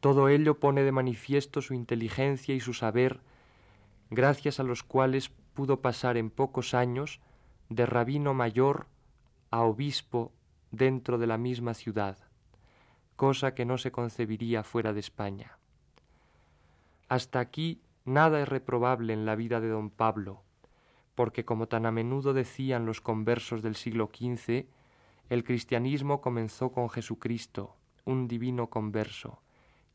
Todo 0.00 0.28
ello 0.28 0.58
pone 0.58 0.82
de 0.82 0.90
manifiesto 0.90 1.62
su 1.62 1.74
inteligencia 1.74 2.56
y 2.56 2.60
su 2.60 2.74
saber, 2.74 3.20
gracias 4.10 4.58
a 4.58 4.64
los 4.64 4.82
cuales 4.82 5.30
pudo 5.54 5.80
pasar 5.80 6.16
en 6.16 6.30
pocos 6.30 6.74
años 6.74 7.20
de 7.68 7.86
rabino 7.86 8.34
mayor 8.34 8.88
a 9.52 9.60
obispo 9.60 10.32
dentro 10.72 11.18
de 11.18 11.28
la 11.28 11.38
misma 11.38 11.74
ciudad, 11.74 12.18
cosa 13.14 13.54
que 13.54 13.64
no 13.64 13.78
se 13.78 13.92
concebiría 13.92 14.64
fuera 14.64 14.92
de 14.92 14.98
España. 14.98 15.56
Hasta 17.08 17.38
aquí 17.38 17.80
nada 18.04 18.42
es 18.42 18.48
reprobable 18.48 19.12
en 19.12 19.24
la 19.24 19.36
vida 19.36 19.60
de 19.60 19.68
don 19.68 19.90
Pablo, 19.90 20.42
porque 21.14 21.44
como 21.44 21.68
tan 21.68 21.86
a 21.86 21.92
menudo 21.92 22.32
decían 22.32 22.86
los 22.86 23.00
conversos 23.00 23.62
del 23.62 23.76
siglo 23.76 24.10
XV, 24.12 24.66
el 25.28 25.44
cristianismo 25.44 26.20
comenzó 26.20 26.72
con 26.72 26.88
Jesucristo, 26.88 27.76
un 28.04 28.28
divino 28.28 28.70
converso, 28.70 29.42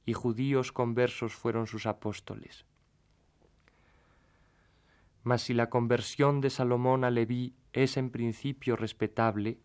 y 0.06 0.13
judíos 0.13 0.72
conversos 0.72 1.34
fueron 1.34 1.65
sus 1.65 1.86
apóstoles. 1.86 2.65
Mas 5.24 5.41
si 5.41 5.54
la 5.54 5.69
conversión 5.69 6.41
de 6.41 6.50
Salomón 6.50 7.04
a 7.04 7.10
Leví 7.10 7.56
es 7.72 7.98
en 7.98 8.10
principio 8.10 8.76
respetable, 8.76 9.60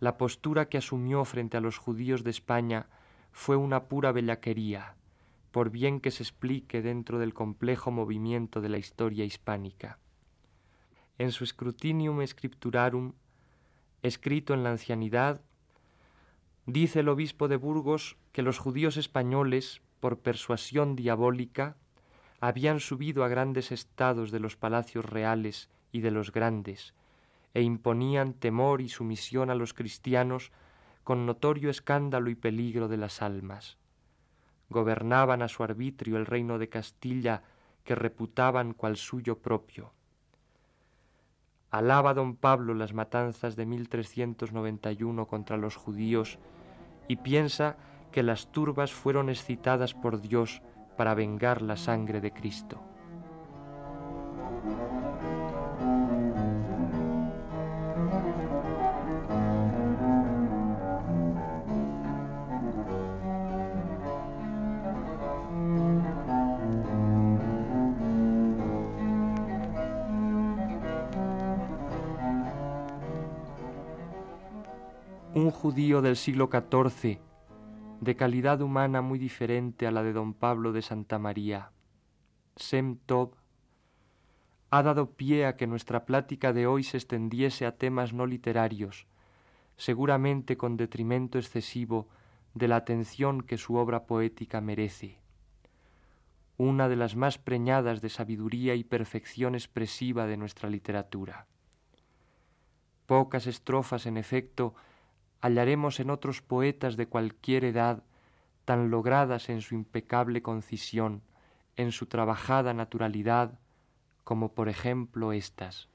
la 0.00 0.18
postura 0.18 0.68
que 0.68 0.78
asumió 0.78 1.24
frente 1.24 1.56
a 1.56 1.60
los 1.60 1.78
judíos 1.78 2.24
de 2.24 2.30
España 2.30 2.88
fue 3.32 3.56
una 3.56 3.84
pura 3.84 4.12
bellaquería, 4.12 4.96
por 5.52 5.70
bien 5.70 6.00
que 6.00 6.10
se 6.10 6.22
explique 6.22 6.82
dentro 6.82 7.18
del 7.18 7.32
complejo 7.32 7.90
movimiento 7.90 8.60
de 8.60 8.68
la 8.68 8.78
historia 8.78 9.24
hispánica. 9.24 9.98
En 11.16 11.32
su 11.32 11.46
Scrutinium 11.46 12.24
Scripturarum, 12.26 13.14
escrito 14.02 14.54
en 14.54 14.62
la 14.62 14.70
ancianidad, 14.70 15.40
dice 16.66 17.00
el 17.00 17.08
obispo 17.08 17.48
de 17.48 17.56
Burgos 17.56 18.16
que 18.32 18.42
los 18.42 18.58
judíos 18.58 18.96
españoles, 18.96 19.80
por 20.00 20.20
persuasión 20.20 20.96
diabólica, 20.96 21.76
habían 22.40 22.80
subido 22.80 23.24
a 23.24 23.28
grandes 23.28 23.72
estados 23.72 24.30
de 24.30 24.40
los 24.40 24.56
palacios 24.56 25.04
reales 25.04 25.68
y 25.90 26.00
de 26.00 26.10
los 26.10 26.30
grandes, 26.30 26.94
e 27.54 27.62
imponían 27.62 28.34
temor 28.34 28.80
y 28.80 28.88
sumisión 28.88 29.50
a 29.50 29.54
los 29.54 29.74
cristianos 29.74 30.52
con 31.02 31.26
notorio 31.26 31.70
escándalo 31.70 32.30
y 32.30 32.34
peligro 32.34 32.86
de 32.86 32.98
las 32.98 33.22
almas. 33.22 33.78
Gobernaban 34.68 35.42
a 35.42 35.48
su 35.48 35.64
arbitrio 35.64 36.18
el 36.18 36.26
reino 36.26 36.58
de 36.58 36.68
Castilla 36.68 37.42
que 37.82 37.94
reputaban 37.94 38.74
cual 38.74 38.98
suyo 38.98 39.38
propio. 39.38 39.94
Alaba 41.70 42.14
don 42.14 42.36
Pablo 42.36 42.74
las 42.74 42.94
matanzas 42.94 43.54
de 43.54 43.66
1391 43.66 45.26
contra 45.26 45.56
los 45.56 45.76
judíos 45.76 46.38
y 47.08 47.16
piensa 47.16 47.76
que 48.10 48.22
las 48.22 48.50
turbas 48.50 48.92
fueron 48.92 49.28
excitadas 49.28 49.92
por 49.94 50.20
Dios 50.20 50.62
para 50.96 51.14
vengar 51.14 51.60
la 51.60 51.76
sangre 51.76 52.20
de 52.20 52.32
Cristo. 52.32 52.80
Un 75.38 75.52
judío 75.52 76.02
del 76.02 76.16
siglo 76.16 76.50
XIV 76.50 77.20
de 78.00 78.16
calidad 78.16 78.60
humana 78.60 79.02
muy 79.02 79.20
diferente 79.20 79.86
a 79.86 79.92
la 79.92 80.02
de 80.02 80.12
don 80.12 80.34
Pablo 80.34 80.72
de 80.72 80.82
Santa 80.82 81.20
María. 81.20 81.70
Sem 82.56 82.96
Tov 82.96 83.36
ha 84.70 84.82
dado 84.82 85.12
pie 85.12 85.46
a 85.46 85.56
que 85.56 85.68
nuestra 85.68 86.06
plática 86.06 86.52
de 86.52 86.66
hoy 86.66 86.82
se 86.82 86.96
extendiese 86.96 87.66
a 87.66 87.76
temas 87.76 88.12
no 88.12 88.26
literarios, 88.26 89.06
seguramente 89.76 90.56
con 90.56 90.76
detrimento 90.76 91.38
excesivo 91.38 92.08
de 92.54 92.66
la 92.66 92.74
atención 92.74 93.40
que 93.42 93.58
su 93.58 93.76
obra 93.76 94.06
poética 94.06 94.60
merece. 94.60 95.20
Una 96.56 96.88
de 96.88 96.96
las 96.96 97.14
más 97.14 97.38
preñadas 97.38 98.00
de 98.00 98.08
sabiduría 98.08 98.74
y 98.74 98.82
perfección 98.82 99.54
expresiva 99.54 100.26
de 100.26 100.36
nuestra 100.36 100.68
literatura. 100.68 101.46
Pocas 103.06 103.46
estrofas, 103.46 104.04
en 104.06 104.16
efecto, 104.16 104.74
hallaremos 105.40 106.00
en 106.00 106.10
otros 106.10 106.42
poetas 106.42 106.96
de 106.96 107.06
cualquier 107.06 107.64
edad 107.64 108.02
tan 108.64 108.90
logradas 108.90 109.48
en 109.48 109.62
su 109.62 109.74
impecable 109.74 110.42
concisión, 110.42 111.22
en 111.76 111.92
su 111.92 112.06
trabajada 112.06 112.74
naturalidad, 112.74 113.58
como 114.24 114.52
por 114.52 114.68
ejemplo 114.68 115.32
estas. 115.32 115.88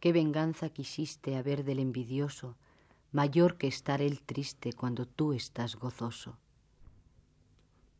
¿Qué 0.00 0.12
venganza 0.12 0.68
quisiste 0.68 1.36
haber 1.36 1.64
del 1.64 1.78
envidioso, 1.78 2.56
mayor 3.12 3.56
que 3.56 3.66
estar 3.66 4.02
él 4.02 4.20
triste 4.20 4.74
cuando 4.74 5.06
tú 5.06 5.32
estás 5.32 5.76
gozoso? 5.76 6.36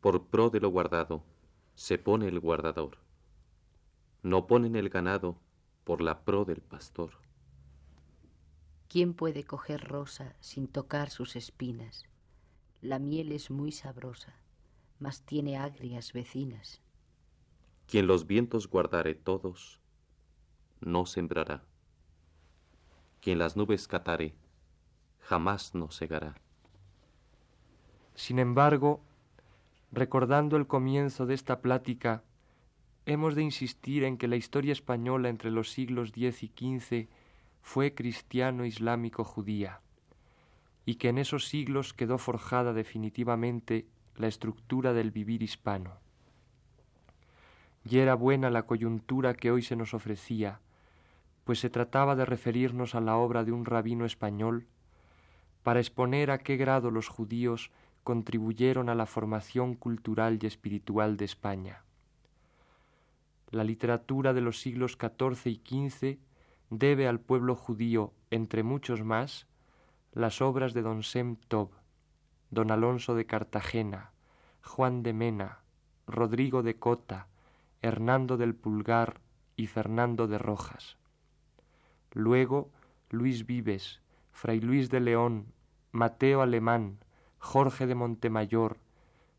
Por 0.01 0.27
pro 0.27 0.51
de 0.51 0.59
lo 0.59 0.69
guardado 0.69 1.23
se 1.73 1.97
pone 1.97 2.27
el 2.27 2.39
guardador. 2.39 2.99
No 4.21 4.45
ponen 4.45 4.75
el 4.75 4.89
ganado 4.89 5.37
por 5.83 6.01
la 6.01 6.19
pro 6.23 6.45
del 6.45 6.61
pastor. 6.61 7.24
¿Quién 8.95 9.13
puede 9.13 9.43
coger 9.43 9.89
rosa 9.89 10.37
sin 10.39 10.69
tocar 10.69 11.09
sus 11.09 11.35
espinas? 11.35 12.05
La 12.79 12.97
miel 12.97 13.33
es 13.33 13.51
muy 13.51 13.73
sabrosa, 13.73 14.37
mas 14.99 15.21
tiene 15.23 15.57
agrias 15.57 16.13
vecinas. 16.13 16.81
Quien 17.87 18.07
los 18.07 18.25
vientos 18.25 18.69
guardare 18.69 19.13
todos, 19.13 19.81
no 20.79 21.05
sembrará. 21.05 21.65
Quien 23.19 23.37
las 23.37 23.57
nubes 23.57 23.89
catare, 23.89 24.33
jamás 25.19 25.75
no 25.75 25.91
segará. 25.91 26.35
Sin 28.13 28.39
embargo, 28.39 29.01
recordando 29.91 30.55
el 30.55 30.67
comienzo 30.67 31.25
de 31.25 31.33
esta 31.33 31.59
plática, 31.59 32.23
hemos 33.05 33.35
de 33.35 33.41
insistir 33.41 34.05
en 34.05 34.17
que 34.17 34.29
la 34.29 34.37
historia 34.37 34.71
española 34.71 35.27
entre 35.27 35.51
los 35.51 35.69
siglos 35.69 36.13
X 36.15 36.43
y 36.43 36.79
XV 36.79 37.09
fue 37.65 37.95
cristiano 37.95 38.63
islámico 38.63 39.23
judía, 39.23 39.81
y 40.85 40.95
que 40.95 41.09
en 41.09 41.17
esos 41.17 41.47
siglos 41.47 41.93
quedó 41.93 42.19
forjada 42.19 42.73
definitivamente 42.73 43.87
la 44.15 44.27
estructura 44.27 44.93
del 44.93 45.09
vivir 45.09 45.41
hispano. 45.41 45.97
Y 47.83 47.97
era 47.97 48.13
buena 48.13 48.51
la 48.51 48.67
coyuntura 48.67 49.33
que 49.33 49.49
hoy 49.49 49.63
se 49.63 49.75
nos 49.75 49.95
ofrecía, 49.95 50.59
pues 51.43 51.59
se 51.59 51.71
trataba 51.71 52.15
de 52.15 52.23
referirnos 52.23 52.93
a 52.93 53.01
la 53.01 53.17
obra 53.17 53.43
de 53.43 53.51
un 53.51 53.65
rabino 53.65 54.05
español 54.05 54.67
para 55.63 55.79
exponer 55.79 56.29
a 56.29 56.37
qué 56.37 56.57
grado 56.57 56.91
los 56.91 57.07
judíos 57.09 57.71
contribuyeron 58.03 58.89
a 58.89 58.95
la 58.95 59.07
formación 59.07 59.73
cultural 59.73 60.37
y 60.39 60.45
espiritual 60.45 61.17
de 61.17 61.25
España. 61.25 61.81
La 63.49 63.63
literatura 63.63 64.33
de 64.33 64.41
los 64.41 64.61
siglos 64.61 64.99
XIV 65.01 65.47
y 65.47 65.89
XV 65.89 66.19
debe 66.69 67.07
al 67.07 67.19
pueblo 67.19 67.55
judío, 67.55 68.13
entre 68.31 68.63
muchos 68.63 69.03
más, 69.03 69.47
las 70.11 70.41
obras 70.41 70.73
de 70.73 70.81
don 70.81 71.03
Sem 71.03 71.35
Tob, 71.35 71.71
don 72.49 72.71
Alonso 72.71 73.15
de 73.15 73.25
Cartagena, 73.25 74.11
Juan 74.61 75.03
de 75.03 75.13
Mena, 75.13 75.59
Rodrigo 76.07 76.63
de 76.63 76.77
Cota, 76.77 77.27
Hernando 77.81 78.37
del 78.37 78.55
Pulgar 78.55 79.19
y 79.55 79.67
Fernando 79.67 80.27
de 80.27 80.37
Rojas. 80.37 80.97
Luego 82.11 82.71
Luis 83.09 83.45
Vives, 83.45 84.01
Fray 84.31 84.59
Luis 84.59 84.89
de 84.89 84.99
León, 84.99 85.53
Mateo 85.91 86.41
Alemán, 86.41 86.99
Jorge 87.37 87.87
de 87.87 87.95
Montemayor, 87.95 88.77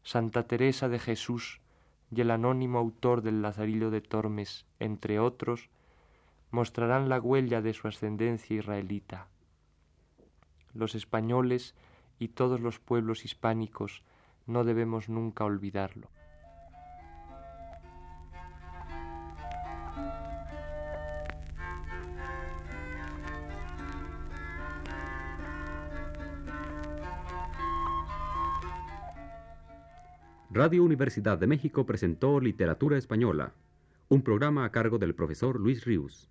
Santa 0.03 0.45
Teresa 0.45 0.89
de 0.89 0.99
Jesús, 0.99 1.61
y 2.11 2.21
el 2.21 2.31
anónimo 2.31 2.79
autor 2.79 3.23
del 3.23 3.43
Lazarillo 3.43 3.91
de 3.91 4.01
Tormes, 4.01 4.65
entre 4.79 5.19
otros, 5.19 5.71
mostrarán 6.51 7.09
la 7.09 7.21
huella 7.21 7.63
de 7.63 7.73
su 7.73 7.89
ascendencia 7.89 8.57
israelita. 8.57 9.29
Los 10.75 10.95
españoles 10.95 11.75
y 12.19 12.29
todos 12.29 12.61
los 12.61 12.79
pueblos 12.79 13.25
hispánicos 13.25 14.03
no 14.47 14.65
debemos 14.65 15.09
nunca 15.09 15.45
olvidarlo. 15.45 16.09
Radio 30.57 30.85
Universidad 30.85 31.37
de 31.37 31.47
México 31.47 31.85
presentó 31.85 32.41
Literatura 32.41 32.97
Española, 32.97 33.53
un 34.09 34.23
programa 34.23 34.65
a 34.65 34.73
cargo 34.73 34.97
del 34.97 35.15
profesor 35.15 35.61
Luis 35.61 35.85
Ríos. 35.85 36.31